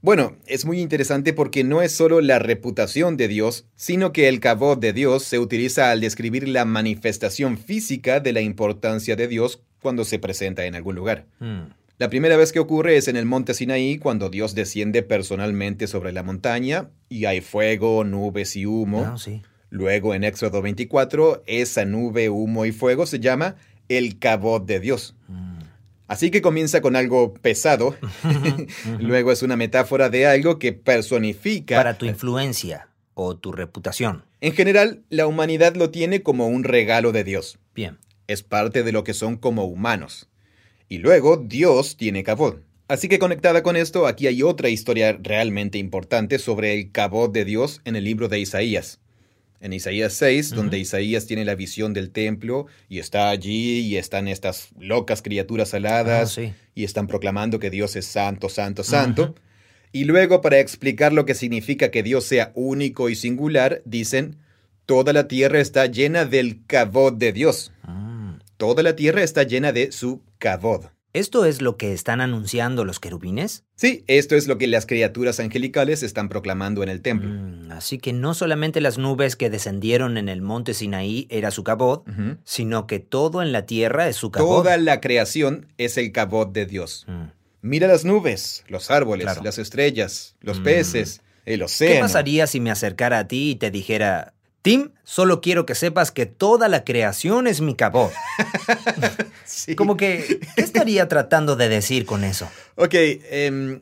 [0.00, 4.38] Bueno, es muy interesante porque no es solo la reputación de Dios, sino que el
[4.38, 9.60] cabod de Dios se utiliza al describir la manifestación física de la importancia de Dios
[9.82, 11.24] cuando se presenta en algún lugar.
[11.40, 11.62] Mm.
[11.98, 16.12] La primera vez que ocurre es en el monte Sinaí, cuando Dios desciende personalmente sobre
[16.12, 19.04] la montaña y hay fuego, nubes y humo.
[19.04, 19.42] Ah, sí.
[19.68, 23.56] Luego en Éxodo 24, esa nube, humo y fuego se llama
[23.88, 25.16] el cabot de Dios.
[25.26, 25.58] Mm.
[26.06, 27.96] Así que comienza con algo pesado,
[29.00, 31.76] luego es una metáfora de algo que personifica...
[31.76, 34.24] Para tu influencia o tu reputación.
[34.40, 37.58] En general, la humanidad lo tiene como un regalo de Dios.
[37.74, 37.98] Bien.
[38.28, 40.27] es parte de lo que son como humanos.
[40.88, 42.56] Y luego Dios tiene cabod.
[42.88, 47.44] Así que conectada con esto, aquí hay otra historia realmente importante sobre el cabod de
[47.44, 48.98] Dios en el libro de Isaías.
[49.60, 54.28] En Isaías 6, donde Isaías tiene la visión del templo y está allí y están
[54.28, 56.52] estas locas criaturas aladas Ah, sí.
[56.76, 59.34] y están proclamando que Dios es santo, santo, santo.
[59.90, 64.36] Y luego para explicar lo que significa que Dios sea único y singular, dicen,
[64.86, 67.72] toda la tierra está llena del cabod de Dios.
[67.86, 68.34] Mm.
[68.58, 70.22] Toda la tierra está llena de su
[71.14, 73.64] ¿Esto es lo que están anunciando los querubines?
[73.76, 77.30] Sí, esto es lo que las criaturas angelicales están proclamando en el templo.
[77.30, 81.64] Mm, así que no solamente las nubes que descendieron en el monte Sinaí era su
[81.64, 82.04] cabot,
[82.44, 84.48] sino que todo en la tierra es su cabot.
[84.64, 87.04] Toda la creación es el cabod de Dios.
[87.08, 87.24] Mm.
[87.62, 89.42] Mira las nubes, los árboles, Claro.
[89.42, 90.64] las estrellas, los Mm.
[90.64, 92.00] peces, el ¿Qué océano.
[92.02, 94.34] pasaría si me acercara a ti y te dijera,
[94.68, 98.12] Tim, solo quiero que sepas que toda la creación es mi cabot?
[99.46, 99.74] Sí.
[99.74, 102.46] Como que, ¿qué estaría tratando de decir con eso?
[102.74, 103.80] Ok, em,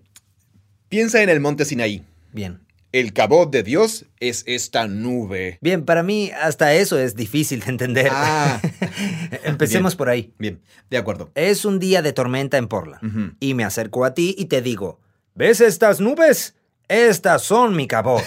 [0.89, 2.05] piensa en el monte Sinaí.
[2.33, 2.61] Bien.
[2.93, 5.59] El cabot de Dios es esta nube.
[5.61, 8.09] Bien, para mí hasta eso es difícil de entender.
[8.13, 8.61] Ah.
[9.43, 9.99] Empecemos Bien.
[9.99, 10.33] por ahí.
[10.39, 11.33] Bien, de acuerdo.
[11.35, 13.05] Es un día de tormenta en Portland.
[13.05, 13.37] Ujú.
[13.41, 15.01] Y me acerco a ti y te digo,
[15.35, 16.55] ¿ves estas nubes?
[16.89, 18.23] Estas son mi cabot.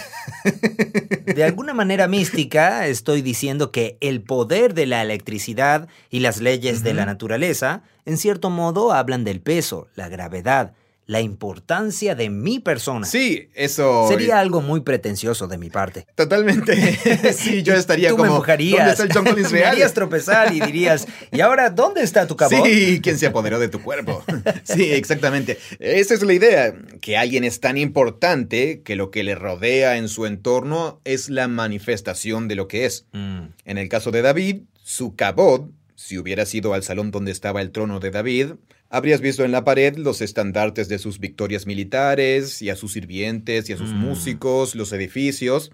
[1.24, 6.82] De alguna manera mística estoy diciendo que el poder de la electricidad y las leyes
[6.82, 10.74] de la naturaleza, en cierto modo, hablan del peso, la gravedad,
[11.10, 13.04] la importancia de mi persona.
[13.04, 14.06] Sí, eso...
[14.06, 16.06] Sería algo muy pretencioso de mi parte.
[16.14, 17.32] Totalmente.
[17.32, 18.28] sí, yo estaría Tú como...
[18.28, 18.78] me empujarías.
[18.78, 22.36] ¿Dónde está el John Collins Me harías tropezar y dirías, ¿y ahora dónde está tu
[22.36, 22.64] cabot?
[22.64, 24.22] Sí, ¿quién se apoderó de tu cuerpo?
[24.62, 25.58] Sí, exactamente.
[25.80, 30.08] Esa es la idea, que alguien es tan importante que lo que le rodea en
[30.08, 33.06] su entorno es la manifestación de lo que es.
[33.10, 37.60] Mm, En el caso de David, su cabot, si hubieras ido al salón donde estaba
[37.62, 38.52] el trono de David,
[38.90, 43.70] habrías visto en la pared los estandartes de sus victorias militares y a sus sirvientes
[43.70, 43.98] y a sus Mm.
[43.98, 45.70] músicos, los edificios.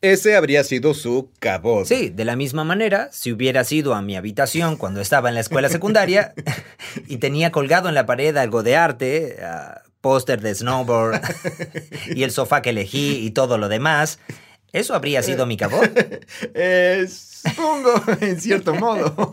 [0.00, 1.86] Ese habría sido su cabot.
[1.86, 5.40] Sí, de la misma manera, si hubieras ido a mi habitación cuando estaba en la
[5.40, 6.34] escuela secundaria
[7.08, 11.20] y tenía colgado en la pared algo de arte, ah, póster de snowboard
[12.14, 14.18] y el sofá que elegí y todo lo demás,
[14.72, 15.90] eso habría sido mi cabot.
[16.52, 17.06] Eh,
[17.44, 19.30] supongo, en cierto modo.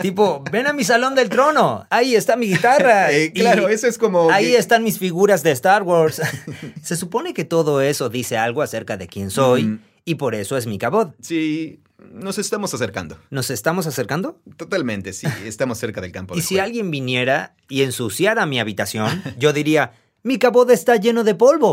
[0.00, 3.10] Tipo, ven a mi salón del trono, ahí está mi guitarra.
[3.20, 4.30] Eh, claro, eso es como...
[4.30, 6.20] Ahí que- están mis figuras de Star Wars.
[6.82, 9.80] Se supone que todo eso dice algo acerca de quién soy Mm.
[10.04, 11.14] y por eso es mi cabot.
[11.20, 11.80] Sí,
[12.12, 13.18] nos estamos acercando.
[13.30, 14.38] ¿Nos estamos acercando?
[14.56, 16.64] Totalmente, sí, estamos cerca del campo Y de si juego.
[16.66, 21.72] alguien viniera y ensuciara mi habitación, yo diría, mi cabot está lleno de polvo.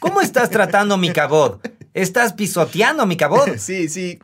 [0.00, 1.60] ¿Cómo estás tratando mi cabot?
[1.94, 3.56] Estás pisoteando mi cabot.
[3.58, 4.18] Sí, sí,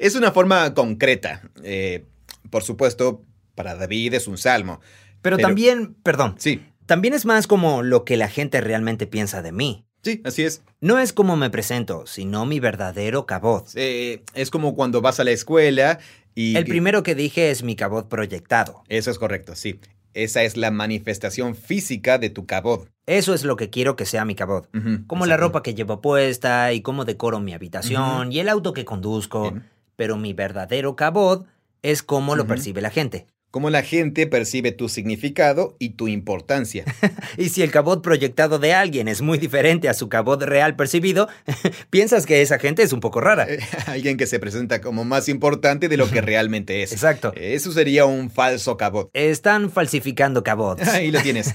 [0.00, 1.42] es una forma concreta.
[1.62, 2.04] Eh,
[2.50, 3.22] por supuesto,
[3.54, 4.80] para David es un salmo.
[5.22, 9.42] Pero, Pero- también, perdón, Sí, también es más como lo que la gente realmente piensa
[9.42, 9.84] de mí.
[10.02, 10.62] sí, así es.
[10.80, 13.68] No es como me presento, sino mi verdadero cabot.
[13.74, 15.98] Eh, es como cuando vas a la escuela
[16.34, 16.56] y...
[16.56, 18.82] El primero que dije es mi cabot proyectado.
[18.88, 19.78] Eso es correcto, sí.
[20.14, 22.88] Esa es la manifestación física de tu cabot.
[23.06, 24.68] Eso es lo que quiero que sea mi cabot.
[24.74, 28.72] Ujú, Como la ropa que llevo puesta y cómo decoro mi habitación y el auto
[28.72, 29.42] que conduzco.
[29.50, 29.68] Bien.
[30.00, 31.46] Pero mi verdadero cabot
[31.82, 33.26] es cómo lo percibe la gente.
[33.50, 36.84] Cómo la gente percibe tu significado y tu importancia.
[37.36, 41.28] Y si el cabot proyectado de alguien es muy diferente a su cabot real percibido,
[41.90, 43.46] piensas que esa gente es un poco rara.
[43.48, 46.92] Eh, Alguien que se presenta como más importante de lo que realmente es.
[46.92, 47.32] Exacto.
[47.36, 49.10] Eso sería un falso cabot.
[49.12, 50.88] Están falsificando cabots.
[50.88, 51.54] Ahí lo tienes.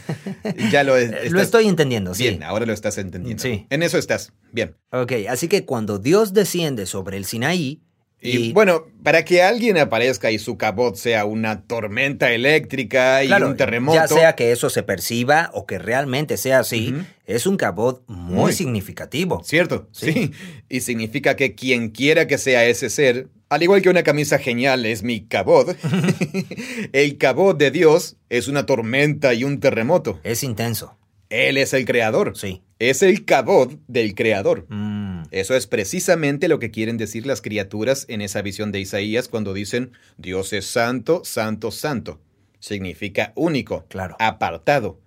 [0.71, 2.23] Ya lo, estás- Lo estoy entendiendo, sí.
[2.29, 3.41] Bien, ahora lo estás entendiendo.
[3.41, 3.65] Sí.
[3.69, 4.33] En eso estás.
[4.51, 4.75] Bien.
[4.91, 7.81] Ok, así que cuando Dios desciende sobre el Sinaí
[8.25, 13.27] Y, y, bueno, para que alguien aparezca y su cabot sea una tormenta eléctrica y
[13.27, 13.95] claro, un terremoto.
[13.97, 16.93] ya sea que eso se perciba o que realmente sea así,
[17.25, 18.53] es un cabot muy, Muy.
[18.53, 19.41] significativo.
[19.43, 20.11] Cierto, Sí.
[20.11, 20.31] sí.
[20.69, 24.85] Y significa que quien quiera que sea ese ser, al igual que una camisa genial
[24.85, 25.77] es mi cabot,
[26.93, 30.19] el cabot de Dios es una tormenta y un terremoto.
[30.23, 30.97] Es intenso,
[31.29, 32.33] Él es el creador.
[32.35, 32.61] sí.
[32.77, 34.65] Es el cabot del creador.
[34.67, 34.94] Mm,
[35.35, 39.53] Eso es precisamente lo que quieren decir las criaturas en esa visión de Isaías cuando
[39.53, 42.21] dicen Dios es santo, santo, santo.
[42.59, 44.15] Significa único, Claro.
[44.19, 45.01] apartado,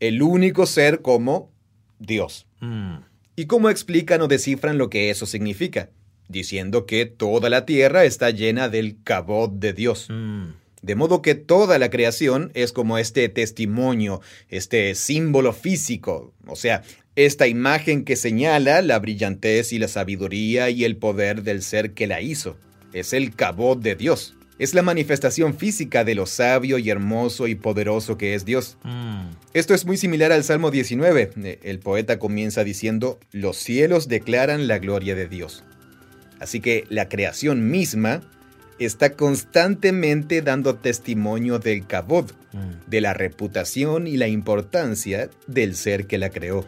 [0.00, 1.52] el único ser como
[1.98, 2.46] Dios.
[2.60, 2.94] mm.
[3.36, 5.90] ¿Y cómo explican o descifran lo que eso significa?
[6.28, 10.06] Diciendo que toda la tierra está llena del cabot de Dios.
[10.08, 10.44] Mm.
[10.84, 14.20] De modo que toda la creación es como este testimonio,
[14.50, 16.82] este símbolo físico, o sea,
[17.16, 22.06] esta imagen que señala la brillantez y la sabiduría y el poder del ser que
[22.06, 22.58] la hizo.
[22.92, 24.34] Es el cabot de Dios.
[24.58, 28.76] Es la manifestación física de lo sabio y hermoso y poderoso que es Dios.
[28.82, 29.30] Mm.
[29.54, 31.30] Esto es muy similar al Salmo 19.
[31.44, 35.64] Eh, El poeta comienza diciendo, los cielos declaran la gloria de Dios.
[36.40, 38.22] Así que la creación misma
[38.78, 42.88] está constantemente dando testimonio del cabod, Mm.
[42.88, 46.64] de la reputación y la importancia del ser que la creó.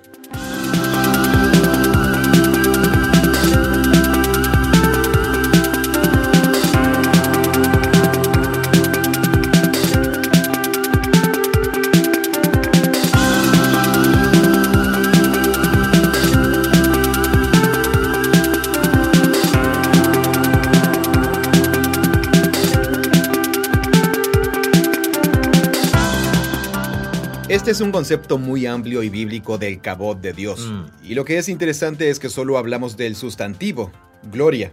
[27.67, 30.65] Este es un concepto muy amplio y bíblico del cabot de Dios.
[30.65, 30.85] Mm.
[31.03, 33.91] Y lo que es interesante es que solo hablamos del sustantivo,
[34.31, 34.71] gloria.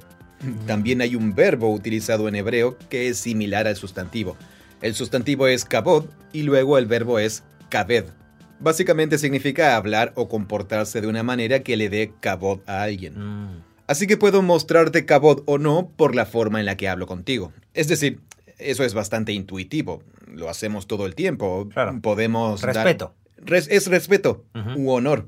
[0.67, 4.38] También hay un verbo utilizado en hebreo que es similar al sustantivo.
[4.84, 8.06] El sustantivo es kabod y luego el verbo es kaved.
[8.60, 13.15] Básicamente significa hablar o comportarse de una manera que le dé cabod a alguien.
[13.17, 13.63] Mm.
[13.88, 17.53] Así que puedo mostrarte cabod o no por la forma en la que hablo contigo.
[17.73, 18.19] Es decir,
[18.60, 20.03] eso es bastante intuitivo.
[20.33, 21.69] Lo hacemos todo el tiempo.
[21.71, 21.99] Claro.
[22.01, 22.61] Podemos...
[22.61, 23.15] dar- Respeto.
[23.37, 25.27] Res- es respeto u honor.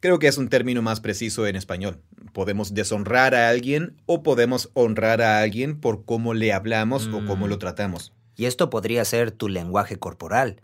[0.00, 1.98] Creo que es un término más preciso en español.
[2.34, 7.46] Podemos deshonrar a alguien o podemos honrar a alguien por cómo le hablamos o cómo
[7.46, 7.48] Mm.
[7.48, 8.12] lo tratamos.
[8.36, 10.56] Y esto podría ser tu lenguaje corporal.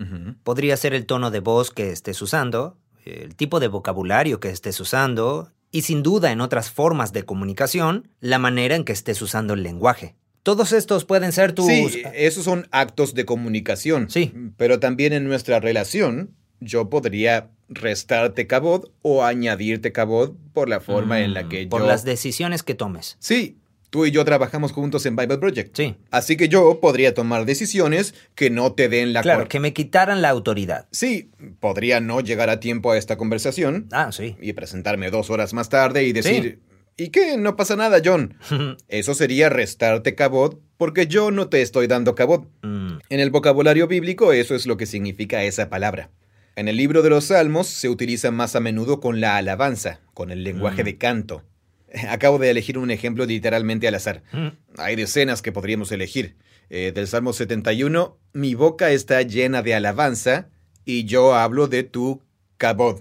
[0.42, 4.78] Podría ser el tono de voz que estés usando, el tipo de vocabulario que estés
[4.80, 9.54] usando y sin duda en otras formas de comunicación, la manera en que estés usando
[9.54, 10.16] el lenguaje.
[10.42, 11.66] Todos estos pueden ser tus...
[11.66, 14.08] Sí, esos son actos de comunicación.
[14.10, 14.32] Sí.
[14.56, 21.20] Pero también en nuestra relación, yo podría restarte cabod o añadirte cabod por la forma
[21.20, 21.86] en la que Mm, Por yo...
[21.86, 23.16] las decisiones que tomes.
[23.20, 23.58] Sí,
[23.90, 25.76] tú y yo trabajamos juntos en Bible Project.
[25.76, 25.94] Sí.
[26.10, 30.22] Así que yo podría tomar decisiones que no te den la Claro, que me quitaran
[30.22, 30.86] la autoridad.
[30.90, 34.36] Sí, podría no llegar a tiempo a esta conversación Ah, sí.
[34.40, 36.60] y presentarme dos horas más tarde y decir,
[36.96, 37.36] ¿y qué?
[37.36, 38.36] No pasa nada, John.
[38.88, 42.46] Eso sería restarte cabod porque yo no te estoy dando cabod.
[42.62, 46.10] Mm, En el vocabulario bíblico eso es lo que significa esa palabra.
[46.56, 50.30] En el libro de los Salmos se utiliza más a menudo con la alabanza, con
[50.30, 50.86] el lenguaje Mm.
[50.86, 51.44] de canto.
[52.08, 54.22] Acabo de elegir un ejemplo literalmente al azar.
[54.32, 54.48] mm.
[54.78, 56.36] Hay decenas que podríamos elegir.
[56.72, 60.48] Eh, del Salmo 71, mi boca está llena de alabanza
[60.84, 62.22] y yo hablo de tu
[62.58, 63.00] cabod.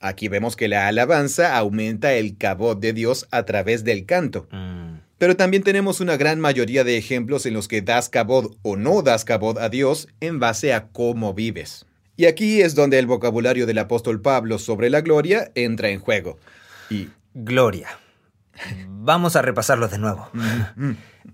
[0.00, 4.46] Aquí vemos que la alabanza aumenta el cabod de Dios a través del canto.
[4.52, 5.00] Mm.
[5.18, 9.02] Pero también tenemos una gran mayoría de ejemplos en los que das cabod o no
[9.02, 11.86] das cabod a Dios en base a cómo vives.
[12.16, 16.38] Y aquí es donde el vocabulario del apóstol Pablo sobre la gloria entra en juego.
[16.88, 17.88] Y Gloria.
[18.88, 20.28] Vamos a repasarlo de nuevo.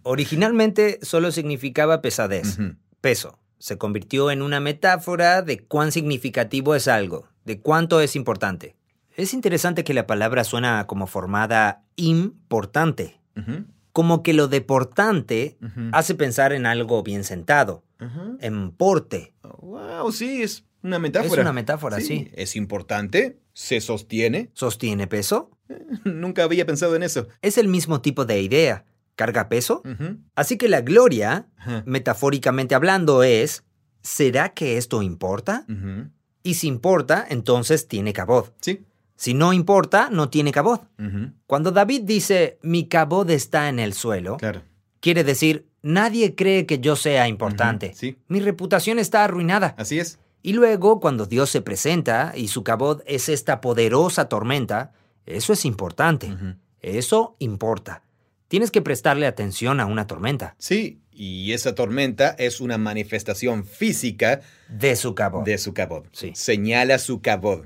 [0.03, 2.59] Originalmente solo significaba pesadez,
[3.01, 3.39] peso.
[3.59, 8.77] Se convirtió en una metáfora de cuán significativo es algo, de cuánto es importante.
[9.17, 13.21] Es interesante que la palabra suena como formada importante,
[13.93, 15.91] como que lo deportante ujú.
[15.93, 18.33] hace pensar en algo bien sentado, Ajá.
[18.41, 19.33] en porte.
[19.61, 21.35] Wow, sí, es una metáfora.
[21.35, 22.29] Es una metáfora, sí.
[22.35, 24.51] Es importante, se sostiene.
[24.53, 25.51] ¿Sostiene peso?
[26.05, 27.29] Nunca había pensado en eso.
[27.41, 28.85] Es el mismo tipo de idea.
[29.17, 29.83] ¿Carga peso?
[30.35, 31.47] Así que la gloria,
[31.87, 33.63] metafóricamente hablando, es,
[34.03, 35.65] ¿será que esto importa?
[36.45, 38.51] Y si importa, entonces tiene cabod.
[38.61, 38.85] Sí.
[39.17, 40.81] Si no importa, no tiene cabod.
[41.47, 44.63] Cuando David dice, mi cabod está en el suelo, Claro.
[45.01, 47.93] quiere decir, nadie cree que yo sea importante.
[47.95, 48.17] Sí.
[48.29, 49.75] Mi reputación está arruinada.
[49.79, 50.19] Así es.
[50.43, 54.93] Y luego, cuando Dios se presenta y su cabod es esta poderosa tormenta,
[55.27, 56.37] eso es importante.
[56.81, 58.03] Eso importa.
[58.55, 64.43] Tienes que prestarle atención a una tormenta Sí, y esa tormenta es una manifestación física
[64.69, 65.43] de su cabod.
[65.45, 66.05] de su cabod.
[66.13, 66.31] Sí.
[66.37, 67.65] Señala su cabod,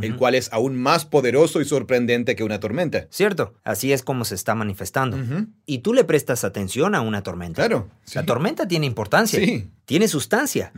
[0.00, 3.06] el cual es aún más poderoso y sorprendente que una tormenta.
[3.10, 5.18] Cierto, así es como se está manifestando.
[5.66, 7.60] Y tú le prestas atención a una tormenta.
[7.66, 7.90] Claro.
[8.14, 8.26] La sí.
[8.26, 9.38] tormenta tiene importancia.
[9.38, 9.68] Sí.
[9.84, 10.72] Tiene sustancia.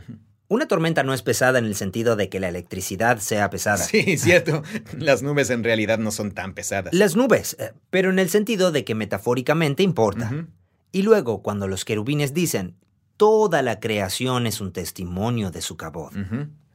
[0.53, 3.83] Una tormenta no es pesada en el sentido de que la electricidad sea pesada.
[3.83, 4.61] Sí, cierto.
[4.95, 6.93] Las nubes en realidad no son tan pesadas.
[6.93, 10.45] Las nubes, eh, pero en el sentido de que metafóricamente importa.
[10.91, 12.75] Y luego, cuando los querubines dicen,
[13.17, 16.13] toda la creación es un testimonio de su cabod.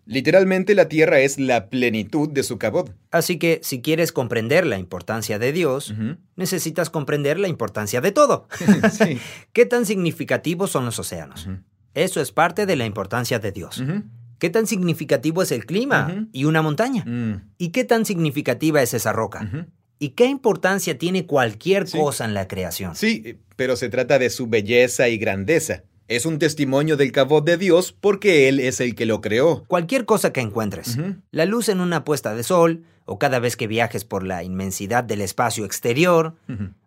[0.06, 2.90] Literalmente la tierra es la plenitud de su cabod.
[3.12, 5.94] Así que si quieres comprender la importancia de Dios,
[6.34, 8.48] necesitas comprender la importancia de todo.
[8.90, 9.20] sí.
[9.52, 11.48] ¿Qué tan significativos son los océanos?
[12.04, 13.82] Eso es parte de la importancia de Dios.
[14.38, 17.04] ¿Qué tan significativo es el clima y una montaña?
[17.04, 17.50] Mm.
[17.58, 19.66] ¿Y qué tan significativa es esa roca?
[19.98, 21.98] ¿Y qué importancia tiene cualquier Sí.
[21.98, 22.94] cosa en la creación?
[22.94, 25.82] Sí, pero se trata de su belleza y grandeza.
[26.06, 29.64] Es un testimonio del cabod de Dios porque Él es el que lo creó.
[29.66, 30.96] Cualquier cosa que encuentres.
[31.32, 35.02] La luz en una puesta de sol, o cada vez que viajes por la inmensidad
[35.02, 36.36] del espacio exterior,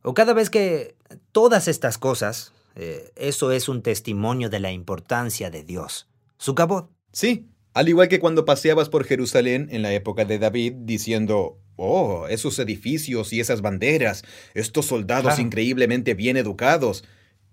[0.03, 0.95] o cada vez que
[1.33, 6.07] todas estas cosas, eh, eso es un testimonio de la importancia de Dios.
[6.37, 6.89] Su cabot.
[7.11, 12.27] Sí, al igual que cuando paseabas por Jerusalén en la época de David diciendo, oh,
[12.29, 14.23] esos edificios y esas banderas,
[14.53, 15.41] estos soldados Claro.
[15.41, 17.03] increíblemente bien educados.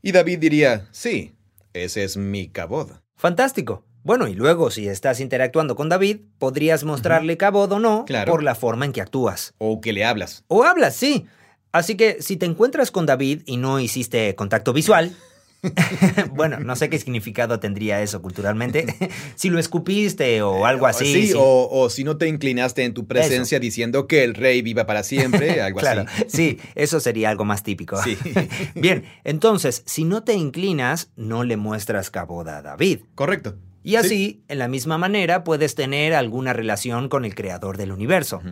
[0.03, 1.33] Y David diría, sí,
[1.73, 2.91] ese es mi cabod.
[3.17, 3.85] Fantástico.
[4.05, 8.31] Bueno, y luego si estás interactuando con David, podrías mostrarle cabot o no Claro.
[8.33, 9.55] por la forma en que actúas.
[9.59, 10.45] O que le hablas.
[10.47, 11.27] O hablas, sí.
[11.73, 15.15] Así que si te encuentras con David y no hiciste contacto visual,
[16.35, 18.87] bueno, no sé qué significado tendría eso culturalmente,
[19.35, 21.13] si lo escupiste o algo así.
[21.13, 21.33] Sí, sí.
[21.37, 25.03] O, o si no te inclinaste en tu presencia diciendo que el rey viva para
[25.03, 26.25] siempre, algo claro, así.
[26.29, 28.01] sí, eso sería algo más típico.
[28.03, 28.17] Sí.
[28.75, 33.01] Bien, entonces, si no te inclinas, no le muestras caboda a David.
[33.15, 33.57] Correcto.
[33.83, 38.43] Y así, en la misma manera, puedes tener alguna relación con el creador del universo.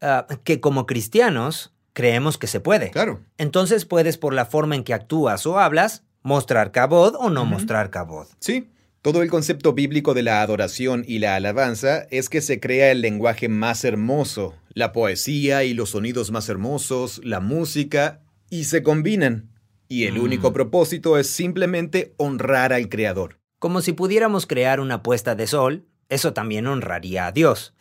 [0.00, 2.90] Ah, que como cristianos creemos que se puede.
[2.90, 3.20] Claro.
[3.38, 7.88] Entonces puedes, por la forma en que actúas o hablas, mostrar cabod o no mostrar
[7.88, 8.26] cabod.
[8.38, 8.68] Sí.
[9.00, 13.00] Todo el concepto bíblico de la adoración y la alabanza es que se crea el
[13.00, 18.20] lenguaje más hermoso, la poesía y los sonidos más hermosos, la música,
[18.50, 19.48] y se combinan.
[19.88, 20.52] Y el único Mm.
[20.52, 23.38] propósito es simplemente honrar al Creador.
[23.58, 27.72] Como si pudiéramos crear una puesta de sol, eso también honraría a Dios.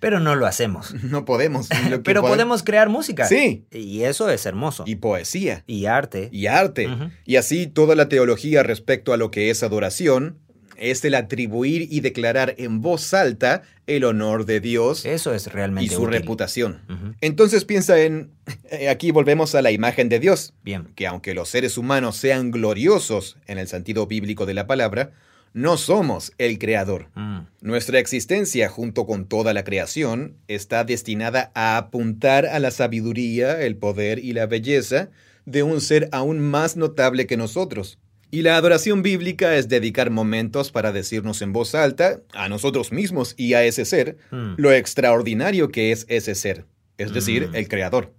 [0.00, 0.94] Pero no lo hacemos.
[1.04, 1.68] No podemos.
[1.88, 3.26] lo Pero pode- podemos crear música.
[3.26, 3.64] Sí.
[3.70, 4.84] Y eso es hermoso.
[4.86, 5.62] Y poesía.
[5.66, 6.28] Y arte.
[6.32, 6.88] y arte.
[7.24, 10.38] Y así toda la teología respecto a lo que es adoración
[10.76, 15.50] es el atribuir y declarar en voz alta el honor de Dios Eso es y
[15.50, 16.14] realmente su útil.
[16.14, 16.80] reputación.
[17.20, 18.30] Entonces piensa en...
[18.70, 20.88] eh, Aquí volvemos a la imagen de Dios, Bien.
[20.94, 25.10] que aunque los seres humanos sean gloriosos en el sentido bíblico de la palabra,
[25.52, 27.08] no somos el creador.
[27.14, 27.40] Mm.
[27.60, 33.76] Nuestra existencia junto con toda la creación está destinada a apuntar a la sabiduría, el
[33.76, 35.10] poder y la belleza
[35.46, 37.98] de un ser aún más notable que nosotros.
[38.32, 43.34] Y la adoración bíblica es dedicar momentos para decirnos en voz alta, a nosotros mismos
[43.36, 44.54] y a ese ser, Mm.
[44.56, 46.64] lo extraordinario que es ese ser,
[46.96, 47.56] es decir, Mm.
[47.56, 48.12] el creador.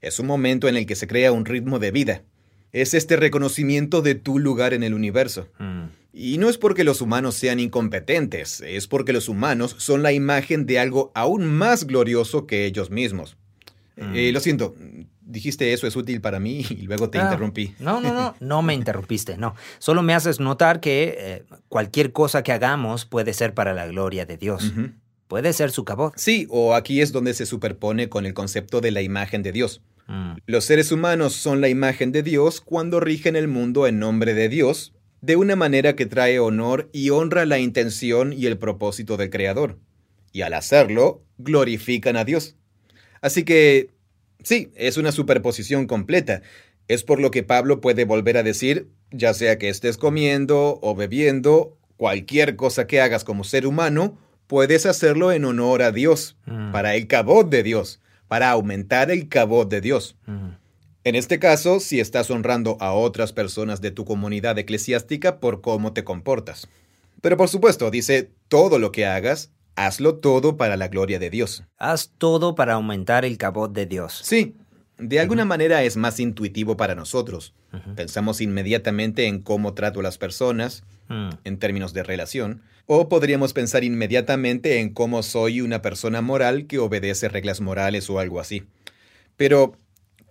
[0.00, 2.22] Es un momento en el que se crea un ritmo de vida.
[2.72, 5.48] Es este reconocimiento de tu lugar en el universo.
[6.14, 6.18] Mm.
[6.18, 10.66] Y no es porque los humanos sean incompetentes, es porque los humanos son la imagen
[10.66, 13.36] de algo aún más glorioso que ellos mismos.
[13.96, 14.14] Mm.
[14.16, 14.74] Eh, lo siento,
[15.22, 17.74] dijiste eso es útil para mí y luego te Ah, interrumpí.
[17.78, 19.54] No, no, no, no me interrumpiste, no.
[19.78, 24.26] Solo me haces notar que eh, cualquier cosa que hagamos puede ser para la gloria
[24.26, 24.72] de Dios.
[25.28, 26.12] Puede ser su cabot.
[26.16, 29.80] Sí, o aquí es donde se superpone con el concepto de la imagen de Dios.
[30.06, 30.34] Mm.
[30.46, 34.48] Los seres humanos son la imagen de Dios cuando rigen el mundo en nombre de
[34.50, 34.92] Dios,
[35.24, 39.78] de una manera que trae honor y honra la intención y el propósito del Creador.
[40.32, 42.56] Y al hacerlo, glorifican a Dios.
[43.22, 43.88] Así que,
[44.42, 46.42] sí, es una superposición completa.
[46.88, 50.94] Es por lo que Pablo puede volver a decir, ya sea que estés comiendo o
[50.94, 56.72] bebiendo, cualquier cosa que hagas como ser humano, puedes hacerlo en honor a Dios, Mm.
[56.72, 60.16] para el cabot de Dios, para aumentar el cabot de Dios.
[60.26, 60.48] Mm.
[61.04, 65.92] En este caso, si estás honrando a otras personas de tu comunidad eclesiástica por cómo
[65.92, 66.66] te comportas.
[67.20, 71.64] Pero por supuesto, dice, todo lo que hagas, hazlo todo para la gloria de Dios.
[71.78, 74.20] Haz todo para aumentar el cabot de Dios.
[74.24, 74.56] Sí,
[74.98, 77.54] de alguna manera es más intuitivo para nosotros.
[77.96, 81.30] Pensamos inmediatamente en cómo trato a las personas, Mm.
[81.44, 86.78] en términos de relación, o podríamos pensar inmediatamente en cómo soy una persona moral que
[86.78, 88.62] obedece reglas morales o algo así.
[89.36, 89.76] Pero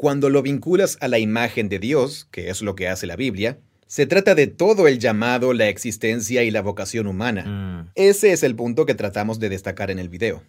[0.04, 3.60] cuando lo vinculas a la imagen de Dios, que es lo que hace la Biblia,
[3.88, 7.46] se trata de todo el llamado, la existencia y la vocación humana.
[7.46, 7.92] Mm.
[7.96, 10.44] Ese es el punto que tratamos de destacar en el video.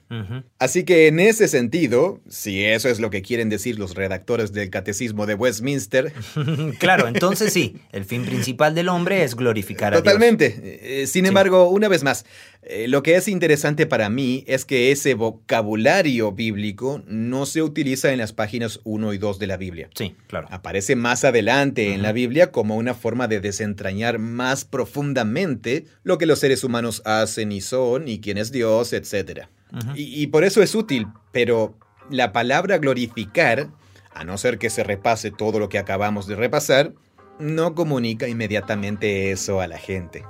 [0.59, 4.71] Así que en ese sentido, si eso es lo que quieren decir los redactores del
[4.71, 6.13] Catecismo de Westminster,
[6.79, 10.05] claro, entonces sí, el fin principal del hombre es glorificar a Dios.
[10.05, 11.03] Totalmente.
[11.03, 12.25] Eh, sin embargo, una vez más,
[12.67, 18.13] eh, lo que es interesante para mí es que ese vocabulario bíblico no se utiliza
[18.13, 19.91] en las páginas 1 y 2 de la Biblia.
[19.95, 20.49] Sí, claro.
[20.51, 22.15] Aparece más adelante en la.
[22.15, 27.61] Biblia como una forma de desentrañar más profundamente lo que los seres humanos hacen y
[27.61, 29.49] son y quién es Dios, etc.
[29.97, 31.77] Y, y por eso es útil, pero
[32.09, 33.69] la palabra glorificar,
[34.15, 36.93] a no ser que se repase todo lo que acabamos de repasar,
[37.41, 40.23] no comunica inmediatamente eso a la gente.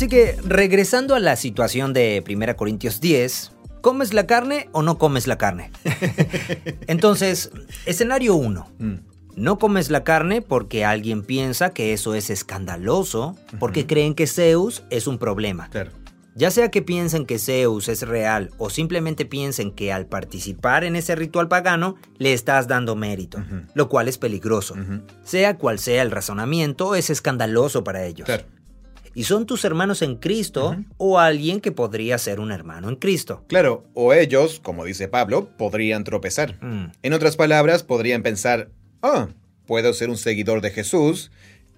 [0.00, 4.96] Así que, regresando a la situación de 1 Corintios 10, ¿comes la carne o no
[4.96, 5.70] comes la carne?
[6.86, 7.50] Entonces,
[7.84, 8.66] escenario 1.
[8.78, 8.94] Mm,
[9.36, 14.84] No comes la carne porque alguien piensa que eso es escandaloso, porque creen que Zeus
[14.88, 15.68] es un problema.
[15.68, 15.90] claro.
[16.34, 20.96] Ya sea que piensen que Zeus es real o simplemente piensen que al participar en
[20.96, 23.44] ese ritual pagano le estás dando mérito,
[23.74, 24.76] lo cual es peligroso.
[25.24, 28.24] Sea cual sea el razonamiento, es escandaloso para ellos.
[28.24, 28.44] Claro.
[29.14, 33.44] Y son tus hermanos en Cristo o alguien que podría ser un hermano en Cristo.
[33.48, 36.56] Claro, o ellos, como dice Pablo, podrían tropezar.
[36.62, 36.92] Mm.
[37.02, 38.70] En otras palabras, podrían pensar,
[39.02, 39.28] ah,
[39.66, 41.30] puedo ser un seguidor de Jesús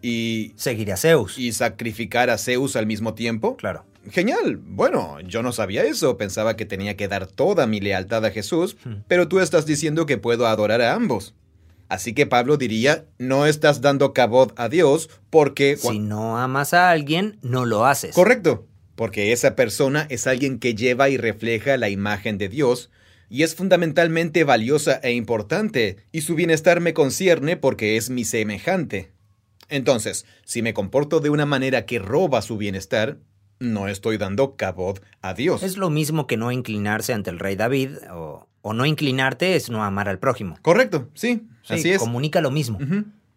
[0.02, 1.38] y, Seguir a Zeus.
[1.38, 3.56] y sacrificar a Zeus al mismo tiempo.
[3.56, 3.84] Claro.
[4.10, 4.56] Genial.
[4.56, 6.16] Bueno, yo no sabía eso.
[6.16, 8.76] Pensaba que tenía que dar toda mi lealtad a Jesús,
[9.06, 11.34] pero tú estás diciendo que puedo adorar a ambos.
[11.92, 15.76] Así que Pablo diría, no estás dando cabot a Dios porque...
[15.76, 18.14] Si no amas a alguien, no lo haces.
[18.14, 22.90] Correcto, porque esa persona es alguien que lleva y refleja la imagen de Dios
[23.28, 29.12] y es fundamentalmente valiosa e importante, y su bienestar me concierne porque es mi semejante.
[29.68, 33.18] Entonces, si me comporto de una manera que roba su bienestar,
[33.58, 35.62] no estoy dando cabot a Dios.
[35.62, 39.68] Es lo mismo que no inclinarse ante el rey David, o, o no inclinarte es
[39.70, 40.56] no amar al prójimo.
[40.62, 41.98] Correcto, sí, Sí, así es.
[41.98, 42.78] Comunica lo mismo.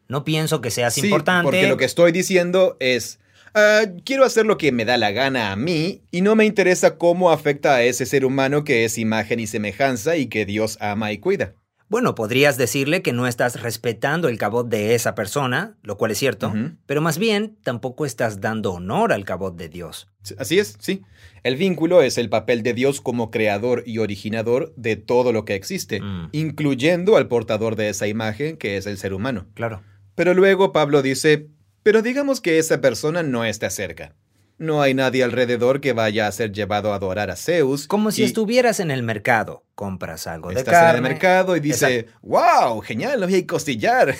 [0.07, 1.43] No pienso que seas Sí, importante.
[1.45, 3.19] porque lo que estoy diciendo es,
[3.53, 6.97] ah, quiero hacer lo que me da la gana a mí y no me interesa
[6.97, 11.11] cómo afecta a ese ser humano que es imagen y semejanza y que Dios ama
[11.11, 11.53] y cuida.
[11.95, 16.17] Bueno, podrías decirle que no estás respetando el cabot de esa persona, lo cual es
[16.17, 16.53] cierto,
[16.85, 20.09] pero más bien tampoco estás dando honor al cabot de Dios.
[20.37, 21.03] Así es, sí.
[21.43, 25.55] El vínculo es el papel de Dios como creador y originador de todo lo que
[25.55, 26.31] existe, Mm.
[26.33, 29.47] incluyendo al portador de esa imagen que es el ser humano.
[29.53, 29.81] Claro.
[30.15, 31.47] Pero luego Pablo dice,
[31.81, 34.17] pero digamos que esa persona no está cerca.
[34.57, 37.87] No hay nadie alrededor que vaya a ser llevado a adorar a Zeus.
[37.87, 39.65] Como si y estuvieras en el mercado.
[39.75, 40.89] Compras algo de Estás carne.
[40.91, 44.15] en el mercado y dice, wow, genial, hoy hay costillar.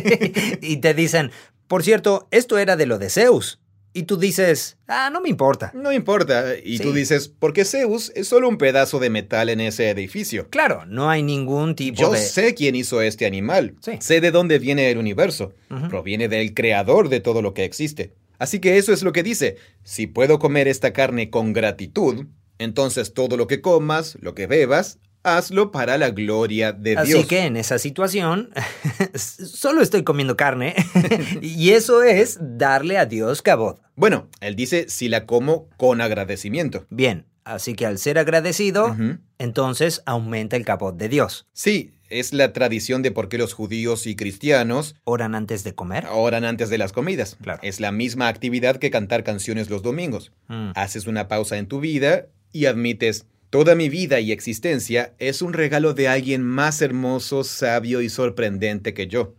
[0.60, 1.32] y te dicen,
[1.66, 3.58] por cierto, esto era de lo de Zeus.
[3.94, 5.70] Y tú dices, ah, no me importa.
[5.74, 6.54] no importa.
[6.62, 10.48] Y tú dices, porque Zeus es solo un pedazo de metal en ese edificio.
[10.48, 12.18] Claro, no hay ningún tipo Yo de...
[12.18, 13.74] sé quién hizo este animal.
[13.82, 13.98] Sí.
[14.00, 15.52] Sé de dónde viene el universo.
[15.90, 18.14] Proviene del creador de todo lo que existe.
[18.38, 19.56] Así que eso es lo que dice.
[19.82, 22.26] Si puedo comer esta carne con gratitud,
[22.58, 27.26] entonces todo lo que comas, lo que bebas, hazlo para la gloria de Así Dios.
[27.26, 28.50] que en esa situación,
[29.14, 30.74] solo estoy comiendo carne.
[31.40, 33.80] y eso es darle a Dios cabot.
[33.94, 36.86] Bueno, él dice si la como con agradecimiento.
[36.90, 38.96] Bien, así que al ser agradecido,
[39.38, 41.46] entonces aumenta el cabot de Dios.
[41.52, 46.06] Sí, es la tradición de por qué los judíos y cristianos ¿Oran antes de comer?
[46.10, 47.36] oran antes de las comidas.
[47.42, 47.60] Claro.
[47.62, 50.32] Es la misma actividad que cantar canciones los domingos.
[50.48, 50.70] Mm.
[50.74, 55.52] Haces una pausa en tu vida y admites, toda mi vida y existencia es un
[55.52, 59.34] regalo de alguien más hermoso, sabio y sorprendente que yo.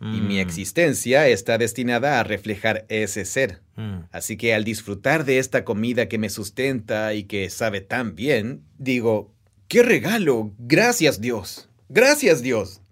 [0.00, 0.40] Y mi Mm.
[0.40, 3.62] existencia está destinada a reflejar ese ser.
[3.74, 4.02] Mm.
[4.12, 8.62] Así que al disfrutar de esta comida que me sustenta y que sabe tan bien,
[8.78, 9.34] digo,
[9.66, 10.52] ¡qué regalo!
[10.58, 11.67] Gracias Dios.
[11.88, 12.82] Gracias Dios.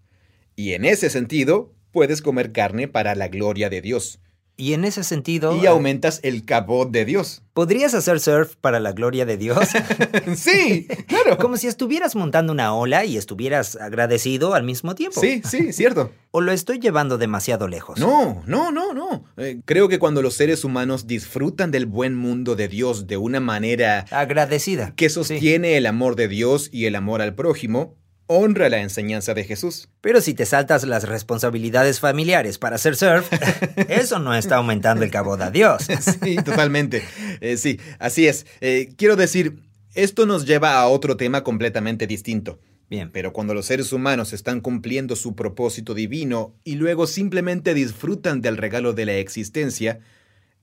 [0.54, 4.20] Y en ese sentido, puedes comer carne para la gloria de Dios.
[4.58, 7.42] Y en ese sentido, Y aumentas el cabot de Dios.
[7.52, 9.58] ¿podrías hacer surf para la gloria de Dios?
[10.34, 11.36] sí, claro.
[11.40, 15.20] Como si estuvieras montando una ola y estuvieras agradecido al mismo tiempo.
[15.20, 16.10] Sí, sí, cierto.
[16.30, 17.98] ¿O lo estoy llevando demasiado lejos?
[17.98, 19.24] No, no, no, no.
[19.36, 23.40] Eh, creo que cuando los seres humanos disfrutan del buen mundo de Dios de una
[23.40, 24.94] manera Agradecida.
[24.96, 25.14] que Sí.
[25.16, 27.94] sostiene el amor de Dios y el amor al prójimo,
[28.26, 29.88] honra la enseñanza de Jesús.
[30.00, 33.28] Pero si te saltas las responsabilidades familiares para hacer surf,
[33.88, 35.86] eso no está aumentando el cabot a Dios.
[36.22, 37.02] Sí, totalmente.
[37.40, 38.46] Eh, sí, así es.
[38.60, 39.62] Eh, quiero decir,
[39.94, 42.58] esto nos lleva a otro tema completamente distinto.
[42.88, 48.40] Bien, Pero cuando los seres humanos están cumpliendo su propósito divino y luego simplemente disfrutan
[48.40, 49.98] del regalo de la existencia,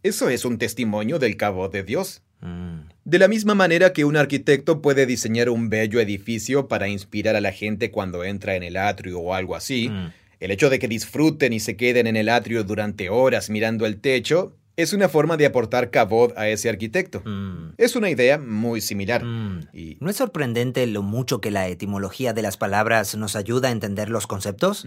[0.03, 2.21] eso es un testimonio del cabo de Dios.
[2.43, 7.35] Mm, De la misma manera que un arquitecto puede diseñar un bello edificio para inspirar
[7.35, 10.11] a la gente cuando entra en el atrio o algo así, mm.
[10.39, 13.99] el hecho de que disfruten y se queden en el atrio durante horas mirando el
[13.99, 17.21] techo es una forma de aportar cabot a ese arquitecto.
[17.23, 19.23] Mm, Es una idea muy similar.
[19.23, 19.67] mm.
[19.73, 19.97] Y...
[19.99, 24.09] ¿No es sorprendente lo mucho que la etimología de las palabras nos ayuda a entender
[24.09, 24.85] los conceptos?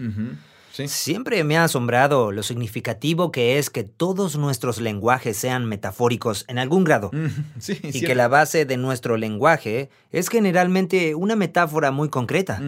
[0.77, 0.87] Sí.
[0.87, 6.59] Siempre me ha asombrado lo significativo que es que todos nuestros lenguajes sean metafóricos en
[6.59, 7.09] algún grado.
[7.13, 7.27] Mm,
[7.59, 8.07] Sí, Y cierto.
[8.07, 12.61] que la base de nuestro lenguaje es generalmente una metáfora muy concreta.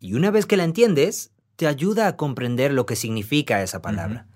[0.00, 4.26] Y una vez que la entiendes, te ayuda a comprender lo que significa esa palabra.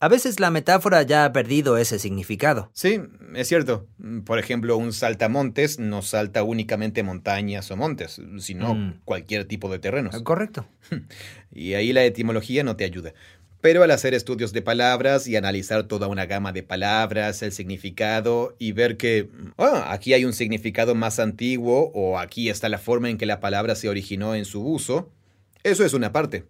[0.00, 2.70] A veces la metáfora ya ha perdido ese significado.
[2.72, 3.00] Sí,
[3.34, 3.88] es cierto.
[4.24, 9.00] Por ejemplo, un saltamontes no salta únicamente montañas o montes, sino Mm.
[9.04, 10.22] cualquier tipo de terrenos.
[10.22, 10.66] Correcto.
[11.50, 13.12] Y ahí la etimología no te ayuda.
[13.60, 18.54] Pero al hacer estudios de palabras y analizar toda una gama de palabras, el significado
[18.60, 23.10] y ver que, ah, aquí hay un significado más antiguo o aquí está la forma
[23.10, 25.10] en que la palabra se originó en su uso,
[25.64, 26.44] eso es una parte.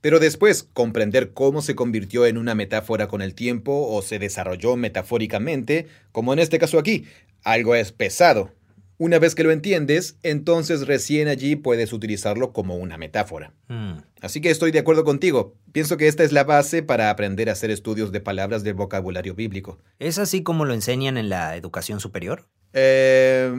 [0.00, 4.76] Pero después, comprender cómo se convirtió en una metáfora con el tiempo o se desarrolló
[4.76, 7.04] metafóricamente, como en este caso aquí,
[7.42, 8.52] algo es pesado.
[9.00, 13.54] Una vez que lo entiendes, entonces recién allí puedes utilizarlo como una metáfora.
[13.68, 13.94] Mm.
[14.20, 15.54] Así que estoy de acuerdo contigo.
[15.72, 19.34] Pienso que esta es la base para aprender a hacer estudios de palabras del vocabulario
[19.34, 19.78] bíblico.
[19.98, 22.46] ¿Es así como lo enseñan en la educación superior?
[22.74, 23.50] Eh,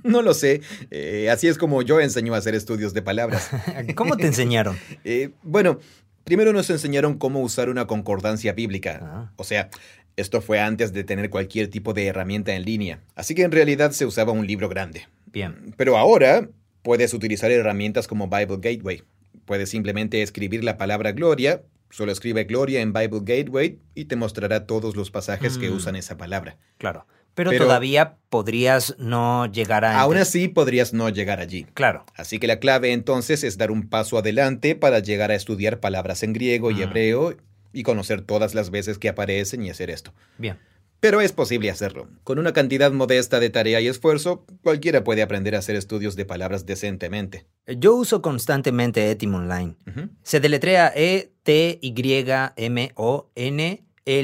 [0.02, 0.60] no lo sé.
[0.90, 3.50] Eh, así es como yo enseño a hacer estudios de palabras.
[3.94, 4.76] ¿Cómo te enseñaron?
[5.04, 5.78] Eh, bueno,
[6.24, 9.00] primero nos enseñaron cómo usar una concordancia bíblica.
[9.02, 9.32] Ah.
[9.36, 9.68] O sea,
[10.16, 13.00] esto fue antes de tener cualquier tipo de herramienta en línea.
[13.14, 15.06] Así que en realidad se usaba un libro grande.
[15.26, 15.74] Bien.
[15.76, 16.48] Pero ahora
[16.82, 19.02] puedes utilizar herramientas como Bible Gateway.
[19.44, 24.66] Puedes simplemente escribir la palabra gloria, solo escribe gloria en Bible Gateway y te mostrará
[24.66, 25.74] todos los pasajes que Mm.
[25.76, 26.56] usan esa palabra.
[26.78, 27.06] Claro.
[27.34, 30.00] Pero, Pero- todavía podrías no llegar a...
[30.00, 31.64] Aún así podrías no llegar allí.
[31.74, 32.04] Claro.
[32.16, 36.22] Así que la clave entonces es dar un paso adelante para llegar a estudiar palabras
[36.22, 36.82] en griego y Mm.
[36.82, 37.36] hebreo
[37.72, 40.12] y conocer todas las veces que aparecen y hacer esto.
[40.38, 40.58] Bien.
[41.00, 42.08] Pero es posible hacerlo.
[42.22, 46.24] Con una cantidad modesta de tarea y esfuerzo, cualquiera puede aprender a hacer estudios de
[46.24, 47.44] palabras decentemente.
[47.66, 49.74] Yo uso constantemente Etim Online.
[50.22, 51.30] Se deletrea E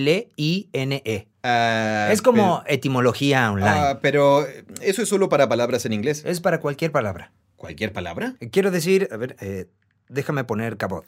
[0.00, 1.26] E-T-Y-M-O-N-L-I-N-E.
[1.43, 3.70] Ah, es como etimología online.
[3.70, 4.47] ah, pero
[4.82, 6.22] eso es solo para palabras en inglés.
[6.26, 7.32] es para cualquier palabra.
[7.57, 8.36] ¿Cualquier palabra?
[8.53, 9.66] Quiero decir, a ver, eh,
[10.09, 11.05] déjame poner cabot.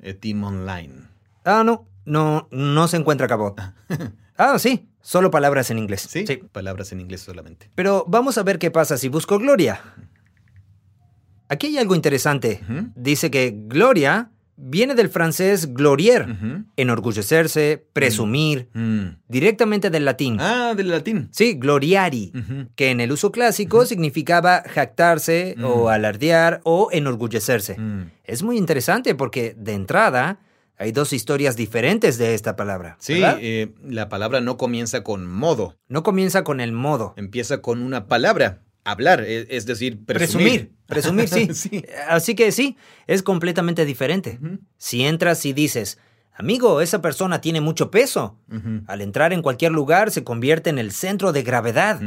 [0.00, 1.08] Etim Online.
[1.44, 3.60] Ah, no, no, no se encuentra cabot.
[4.36, 6.06] ah, sí, solo palabras en inglés.
[6.08, 6.24] ¿Sí?
[6.52, 7.70] Palabras en inglés solamente.
[7.74, 9.80] Pero vamos a ver qué pasa si busco gloria.
[11.48, 12.62] Aquí hay algo interesante.
[12.94, 14.30] Dice que gloria
[14.60, 16.64] viene del francés glorier, Ujú.
[16.76, 19.16] enorgullecerse, presumir, Mm.
[19.28, 20.36] directamente del latín.
[20.40, 21.28] Ah, del latín.
[21.32, 22.32] Sí, gloriari,
[22.74, 25.64] que en el uso clásico significaba jactarse Mm.
[25.64, 27.78] o alardear o enorgullecerse.
[27.78, 28.10] Mm.
[28.24, 30.40] Es muy interesante porque, de entrada,
[30.76, 32.96] hay dos historias diferentes de esta palabra.
[33.00, 37.14] Sí, eh, la palabra no comienza con modo, No comienza con el modo.
[37.16, 40.72] empieza con una palabra, hablar, e- es decir, presumir.
[40.86, 41.48] Presumir, sí.
[41.54, 41.84] Sí.
[42.08, 42.76] Así que sí,
[43.06, 44.38] es completamente diferente.
[44.76, 45.98] Si entras y dices,
[46.34, 48.38] amigo, esa persona tiene mucho peso,
[48.86, 52.00] al entrar en cualquier lugar se convierte en el centro de gravedad.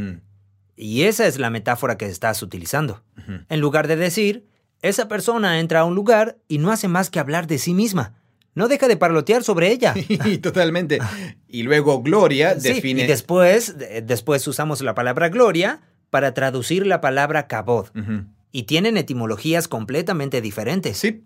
[0.75, 3.03] Y esa es la metáfora que estás utilizando.
[3.49, 4.47] En lugar de decir,
[4.81, 8.15] esa persona entra a un lugar y no hace más que hablar de sí misma.
[8.55, 9.93] No deja de parlotear sobre ella.
[10.41, 10.99] Totalmente.
[11.47, 13.03] Y luego Gloria Sí, define...
[13.03, 15.81] y después, de- después usamos la palabra gloria
[16.11, 17.87] para traducir la palabra kabod.
[18.51, 20.97] Y tienen etimologías completamente diferentes.
[20.97, 21.23] Sí.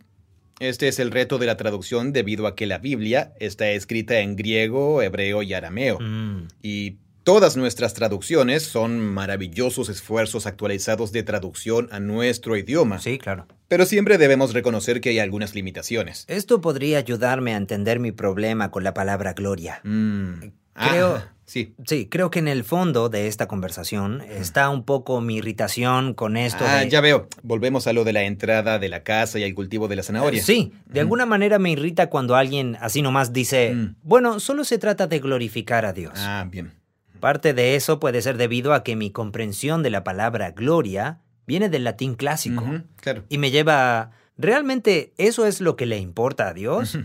[0.59, 4.37] Este es el reto de la traducción debido a que la Biblia está escrita en
[4.37, 5.99] griego, hebreo y arameo.
[5.99, 12.99] Mm, Y todas nuestras traducciones son maravillosos esfuerzos actualizados de traducción a nuestro idioma.
[12.99, 13.47] sí, claro.
[13.67, 16.23] Pero siempre debemos reconocer que hay algunas limitaciones.
[16.29, 19.81] Esto podría ayudarme a entender mi problema con la palabra gloria.
[19.83, 20.33] Mm.
[20.75, 21.73] Creo- Ah, sí.
[21.85, 26.37] Sí, creo que en el fondo de esta conversación está un poco mi irritación con
[26.37, 26.89] esto Ah, de...
[26.89, 27.27] ya veo.
[27.43, 30.41] Volvemos a lo de la entrada de la casa y el cultivo de la zanahoria.
[30.43, 33.95] Sí, de alguna manera me irrita cuando alguien así nomás dice, Mm.
[34.03, 36.13] bueno, solo se trata de glorificar a Dios.
[36.17, 36.73] Ah, bien.
[37.19, 41.69] Parte de eso puede ser debido a que mi comprensión de la palabra gloria viene
[41.69, 42.63] del latín clásico
[43.01, 43.23] claro.
[43.29, 46.97] y me lleva a, ¿realmente eso es lo que le importa a Dios?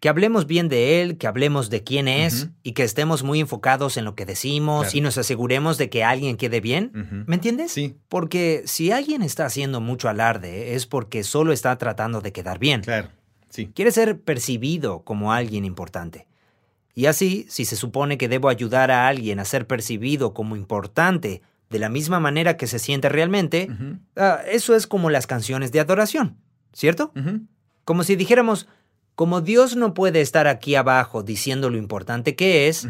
[0.00, 3.98] Que hablemos bien de Él, que hablemos de quién es y que estemos muy enfocados
[3.98, 4.98] en lo que decimos Claro.
[4.98, 7.24] y nos aseguremos de que alguien quede bien.
[7.26, 7.72] ¿Me entiendes?
[7.72, 12.58] Sí, Porque si alguien está haciendo mucho alarde es porque solo está tratando de quedar
[12.58, 12.80] bien.
[12.80, 13.08] claro.
[13.50, 13.68] Sí.
[13.74, 16.28] Quiere ser percibido como alguien importante.
[16.94, 21.42] Y así, si se supone que debo ayudar a alguien a ser percibido como importante
[21.68, 23.68] de la misma manera que se siente realmente,
[24.16, 26.36] ah, eso es como las canciones de adoración,
[26.72, 27.12] ¿cierto?
[27.84, 28.68] Como si dijéramos,
[29.14, 32.86] como Dios no puede estar aquí abajo diciendo lo importante que es,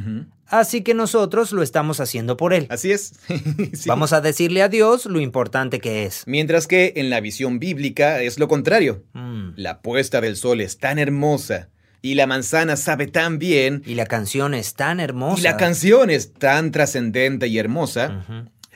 [0.47, 2.67] así que nosotros lo estamos haciendo por Él.
[2.71, 3.15] Así es.
[3.73, 3.89] Sí.
[3.89, 6.23] Vamos a decirle a Dios lo importante que es.
[6.27, 9.05] Mientras que en la visión bíblica es lo contrario.
[9.13, 9.51] Mm.
[9.57, 11.69] La puesta del sol es tan hermosa
[12.03, 15.39] y la manzana sabe tan bien Y la canción es tan hermosa.
[15.39, 18.25] y la canción es tan trascendente y hermosa.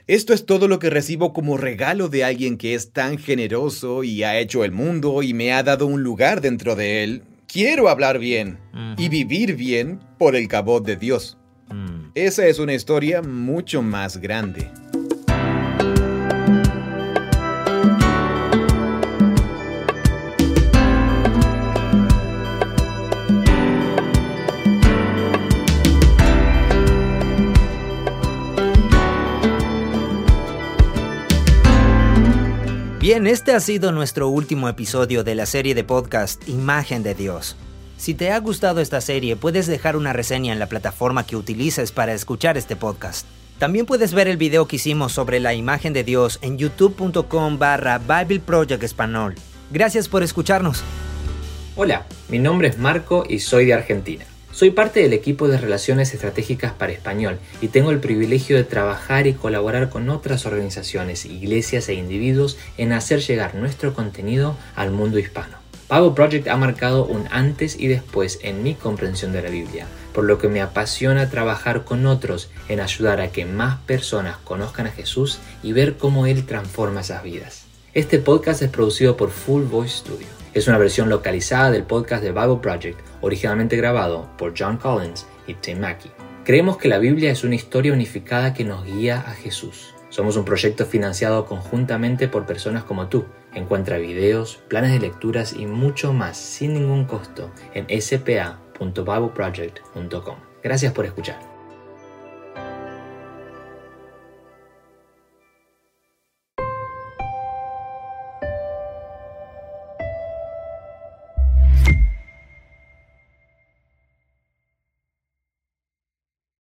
[0.07, 4.22] Esto es todo lo que recibo como regalo de alguien que es tan generoso y
[4.22, 7.22] ha hecho el mundo y me ha dado un lugar dentro de él.
[7.55, 8.59] Quiero hablar bien
[8.98, 11.38] y vivir bien por el cabot de Dios.
[11.68, 12.11] Mm.
[12.16, 14.72] Esa es una historia mucho más grande.
[33.14, 37.54] Bien, este ha sido nuestro último episodio de la serie de podcast Imagen de Dios.
[37.96, 41.92] Si te ha gustado esta serie, puedes dejar una reseña en la plataforma que utilices
[41.92, 43.24] para escuchar este podcast.
[43.60, 47.98] También puedes ver el video que hicimos sobre la imagen de Dios en youtube.com barra
[47.98, 49.36] Bible Project Español.
[49.70, 50.82] Gracias por escucharnos.
[51.76, 54.24] Hola, mi nombre es Marco y soy de Argentina.
[54.55, 59.26] Soy parte del equipo de Relaciones Estratégicas para Español y tengo el privilegio de trabajar
[59.26, 65.18] y colaborar con otras organizaciones, iglesias e individuos en hacer llegar nuestro contenido al mundo
[65.18, 65.57] hispano.
[65.90, 70.22] Bible Project ha marcado un antes y después en mi comprensión de la Biblia, por
[70.22, 74.92] lo que me apasiona trabajar con otros en ayudar a que más personas conozcan a
[74.92, 77.64] Jesús y ver cómo Él transforma esas vidas.
[77.92, 80.28] Este podcast es producido por Full Voice Studio.
[80.55, 85.54] Es una versión localizada del podcast de Bible Project, originalmente grabado por John Collins y
[85.54, 86.12] Tim Mackey.
[86.44, 89.94] Creemos que la Biblia es una historia unificada que nos guía a Jesús.
[90.10, 93.24] Somos un proyecto financiado conjuntamente por personas como tú.
[93.54, 100.36] Encuentra videos, planes de lecturas y mucho más sin ningún costo en spa.bibleproject.com.
[100.62, 101.53] Gracias por escuchar.